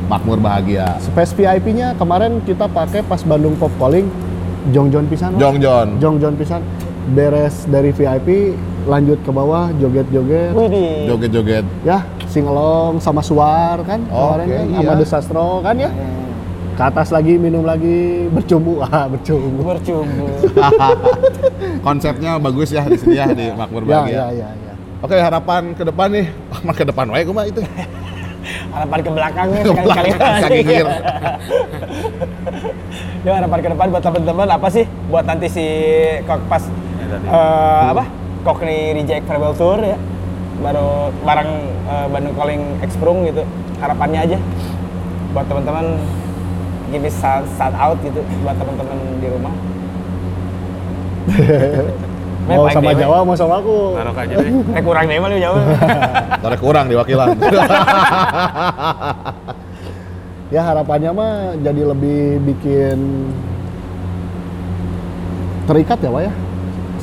[0.07, 0.95] Makmur Bahagia.
[1.03, 4.07] Space VIP-nya kemarin kita pakai pas Bandung Pop Calling
[4.71, 5.35] Jongjon pisan.
[5.35, 5.99] Jong Jon.
[5.99, 6.63] Jongjon pisan.
[7.07, 10.51] Beres dari VIP lanjut ke bawah joget-joget.
[10.51, 11.07] Widih.
[11.07, 11.65] Joget-joget.
[11.83, 14.77] Ya, singelong sama suar kan kemarin Oke, kan iya.
[14.79, 15.91] sama Desastro kan ya.
[16.77, 19.59] Ke atas lagi minum lagi bercumbu ah bercumbu.
[19.65, 20.27] Bercumbu.
[21.85, 24.15] Konsepnya bagus ya di sini ya di Makmur Ya, Bahagia.
[24.15, 24.73] ya, ya, ya.
[24.99, 26.27] Oke, harapan ke depan nih.
[26.67, 27.61] Mah ke depan wae kumaha itu.
[28.71, 29.09] Harapan ke
[29.65, 30.09] sekali-kali.
[30.11, 30.93] belakang, kaki kiri.
[33.25, 34.85] Ya harapan ke depan buat teman-teman apa sih?
[35.11, 35.65] Buat nanti si
[36.23, 37.25] kok pas tadi.
[37.27, 38.03] eh, apa?
[38.47, 39.97] Kokni Reject Farewell Tour ya.
[40.63, 41.51] Baru bareng
[41.91, 43.43] eh, Bandung Calling Exprung gitu.
[43.83, 44.37] Harapannya aja
[45.35, 45.99] buat teman-teman
[46.89, 49.53] give me shout, shout out gitu buat teman-teman di rumah.
[52.47, 53.77] Mau baik sama Jawa mau sama aku.
[53.99, 54.51] Taruh aja deh.
[54.71, 55.59] Eh kurang deh mah lu jauh.
[56.43, 57.27] Tarik kurang di wakilan.
[60.47, 63.27] Ya harapannya mah jadi lebih bikin
[65.67, 66.33] terikat ya, Wak ya.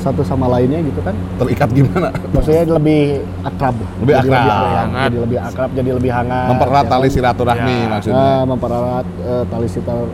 [0.01, 1.13] Satu sama lainnya gitu kan.
[1.37, 2.09] Terikat gimana?
[2.33, 3.77] Maksudnya lebih akrab.
[4.01, 4.41] Lebih Jadi akrab.
[4.41, 5.05] hangat, Hangat.
[5.05, 6.47] Jadi lebih akrab, jadi lebih hangat.
[6.49, 7.13] Mempererat ya tali kan?
[7.13, 7.89] silaturahmi Ya.
[7.93, 8.17] maksudnya.
[8.17, 9.67] Nah, mempererat eh, tali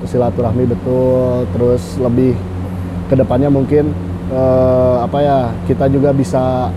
[0.04, 2.32] silaturahmi betul, terus lebih
[3.08, 3.96] ke depannya mungkin
[4.32, 6.70] eh, apa ya kita juga bisa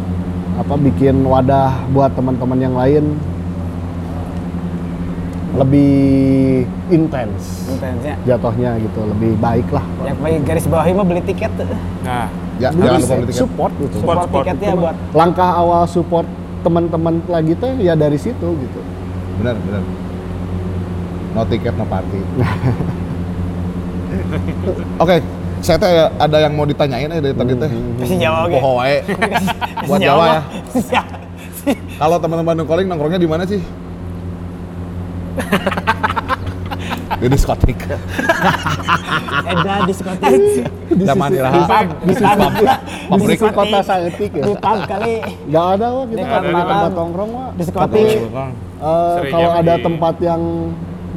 [0.54, 3.04] apa bikin wadah buat teman-teman yang lain
[5.54, 8.14] lebih intens Intensnya.
[8.26, 9.84] jatuhnya gitu, lebih baik lah.
[10.02, 11.68] Yang paling garis bawahi mah beli tiket tuh.
[12.02, 13.40] Nah, Ya, Beli jangan lupa tiket, beli tiket.
[13.40, 13.96] support gitu.
[13.98, 14.44] Support, support.
[14.46, 16.26] tiketnya buat Langkah awal support
[16.62, 18.80] teman-teman lagi teh ya dari situ gitu.
[19.38, 19.82] Benar, benar.
[21.34, 22.18] No tiket, no party.
[25.02, 25.18] Oke,
[25.64, 25.88] saya teh
[26.20, 27.70] ada yang mau ditanyain eh dari tadi teh.
[28.04, 28.52] kasih Jawa oke.
[28.60, 29.00] Poho wae.
[29.88, 31.02] Buat Jawa ya.
[31.96, 33.64] Kalau teman-teman Calling nongkrongnya di mana sih?
[37.24, 37.78] di diskotik.
[39.48, 40.68] Eda diskotik.
[40.92, 41.64] Zaman Di iraha.
[41.64, 42.52] pub, di pub.
[43.08, 43.38] Pabrik.
[43.40, 44.44] Di kota Saetik ya.
[44.44, 45.14] Di pub kali.
[45.48, 47.48] Gak ada wah kita Di tempat nongkrong wah.
[47.56, 48.04] Diskotik.
[48.04, 48.20] Eh,
[49.16, 50.42] Sering kalau yang ada di- tempat yang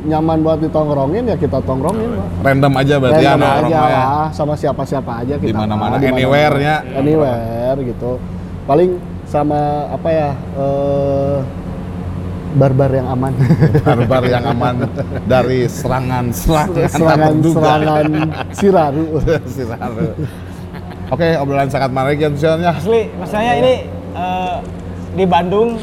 [0.06, 2.46] nyaman buat ditongkrongin ya kita tongkrongin Wak.
[2.46, 3.86] Random aja berarti ya Random aja ya.
[3.90, 5.50] lah, sama siapa-siapa aja kita.
[5.50, 6.18] Di mana-mana, mah, di mana-mana.
[6.22, 6.76] anywhere-nya.
[6.94, 8.12] Anywhere gitu.
[8.70, 8.92] Paling
[9.26, 10.30] sama apa ya?
[10.36, 11.38] eh,
[12.58, 13.34] barbar yang aman.
[13.88, 14.76] Barbar yang aman
[15.30, 18.06] dari serangan-serangan serangan serangan
[18.56, 19.06] siraru.
[19.56, 20.08] Siraru.
[21.08, 22.72] Oke, obrolan sangat menarik ya tujuannya.
[22.72, 23.74] Asli, maksudnya ini
[24.16, 24.56] eh,
[25.16, 25.80] di Bandung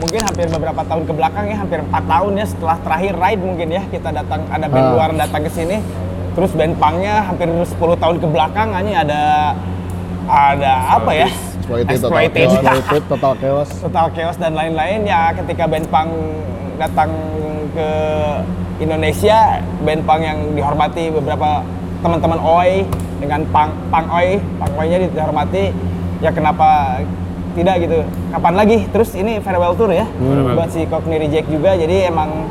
[0.00, 3.68] mungkin hampir beberapa tahun ke belakang ya, hampir empat tahun ya setelah terakhir ride mungkin
[3.68, 4.92] ya kita datang ada band Ah.
[4.96, 5.78] luar datang ke sini.
[6.32, 9.22] Terus band punknya hampir 10 tahun ke belakang hanya ada
[10.24, 11.28] ada apa ya?
[11.70, 13.04] Exploited, total chaos.
[13.06, 13.68] Total chaos.
[13.78, 16.10] Total Chaos dan lain-lain ya ketika band punk
[16.80, 17.10] datang
[17.76, 17.88] ke
[18.80, 21.62] Indonesia, band punk yang dihormati beberapa
[22.00, 22.82] teman-teman OI
[23.20, 25.64] dengan punk punk OI, punk OI-nya dihormati
[26.18, 26.98] ya kenapa
[27.60, 27.98] tidak gitu.
[28.30, 28.78] Kapan lagi?
[28.88, 30.06] Terus ini farewell tour ya
[30.50, 32.48] buat si Cockney Reject juga jadi emang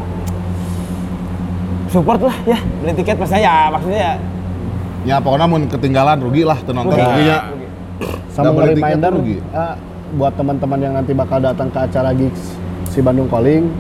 [1.90, 4.14] support lah ya beli tiket maksudnya ya maksudnya ya
[5.00, 7.08] Ya pokoknya mau ketinggalan rugi lah tuh nonton Rugi.
[7.08, 7.38] ruginya.
[8.30, 9.38] Sama beli tiket reminder rugi.
[9.52, 9.74] ah,
[10.12, 12.54] buat teman-teman yang nanti bakal datang ke acara gigs
[12.86, 13.72] si Bandung Calling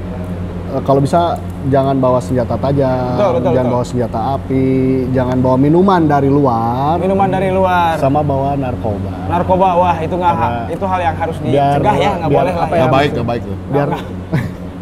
[0.80, 3.74] kalau bisa jangan bawa senjata tajam, Betul, betul, jangan betul.
[3.74, 4.68] bawa senjata api,
[5.10, 9.14] jangan bawa minuman dari luar, minuman dari luar, sama bawa narkoba.
[9.28, 10.34] narkoba wah itu nggak
[10.70, 12.82] itu hal yang harus biar- dicegah ya nggak boleh lah apa ya.
[12.82, 13.56] Gak baik, gak baik tuh.
[13.70, 14.02] Biar Nah,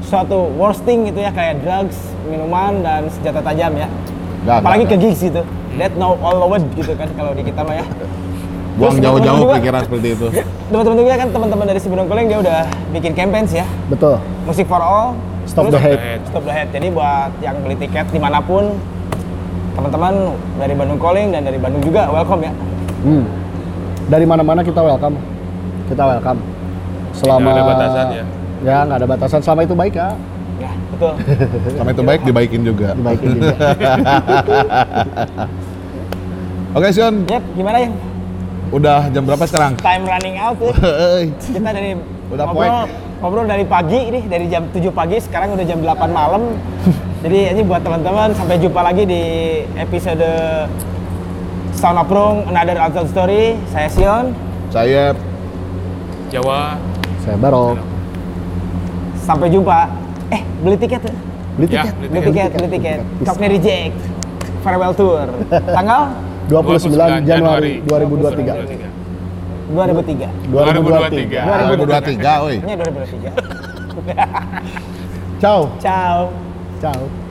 [0.02, 3.88] suatu worsting gitu ya kayak drugs, minuman dan senjata tajam ya.
[4.44, 5.42] Nggak, Apalagi nggak, ke gigs gitu.
[5.76, 7.86] That no all over gitu kan kalau di kita mah ya.
[8.78, 10.28] Buang jauh-jauh pikiran seperti itu.
[10.70, 12.60] Teman-teman juga kan teman-teman dari Sibedong Koleng dia udah
[12.92, 13.66] bikin campaigns ya.
[13.88, 14.22] betul.
[14.46, 15.18] Musik for all.
[15.48, 16.22] Stop terus the hate.
[16.28, 16.70] Stop the hate.
[16.76, 18.76] Jadi buat yang beli tiket di mana pun
[19.80, 22.52] teman-teman dari Bandung Calling dan dari Bandung juga welcome ya.
[23.08, 23.24] Hmm.
[24.12, 25.16] Dari mana-mana kita welcome.
[25.88, 26.40] Kita welcome.
[27.16, 28.26] Selama Nggak ada batasan ya?
[28.66, 29.40] Ya, nggak ada batasan.
[29.42, 30.10] Selama itu baik ya.
[30.58, 31.14] Ya, betul.
[31.78, 32.90] Sama itu baik dibaikin juga.
[32.98, 33.56] Dibaikin juga.
[36.78, 37.90] Oke Sion, Yap, gimana ya?
[38.70, 39.80] udah jam berapa sekarang?
[39.80, 40.74] Time running out ya.
[40.84, 41.32] Hei.
[41.40, 41.96] Kita dari
[42.28, 43.07] Udah ngobrol.
[43.18, 46.44] Ngobrol dari pagi nih, dari jam 7 pagi, sekarang udah jam 8 malam.
[47.26, 49.22] Jadi ini buat teman-teman, sampai jumpa lagi di
[49.76, 50.22] episode
[51.74, 53.58] Sound of Room, Another Untold Story.
[53.70, 54.26] Saya Sion,
[54.70, 55.14] Saya
[56.30, 56.78] Jawa.
[57.20, 57.78] Saya Barok.
[59.20, 59.92] sampai jumpa.
[60.30, 61.16] Eh, beli tiket tuh.
[61.58, 61.94] Beli Ya, tiket.
[61.98, 63.00] beli Beli tiket, beli tiket.
[63.20, 63.28] Bisa.
[63.28, 63.96] Cockney Reject,
[64.62, 65.26] Farewell Tour.
[65.76, 66.02] Tanggal
[66.48, 68.97] 29 Januari 2023.
[69.68, 70.28] 2003.
[70.52, 71.28] 2023.
[71.28, 72.56] 2023, woi.
[72.56, 73.32] Ini 2023.
[75.42, 75.70] Ciao.
[75.80, 76.32] Ciao.
[76.82, 77.27] Ciao.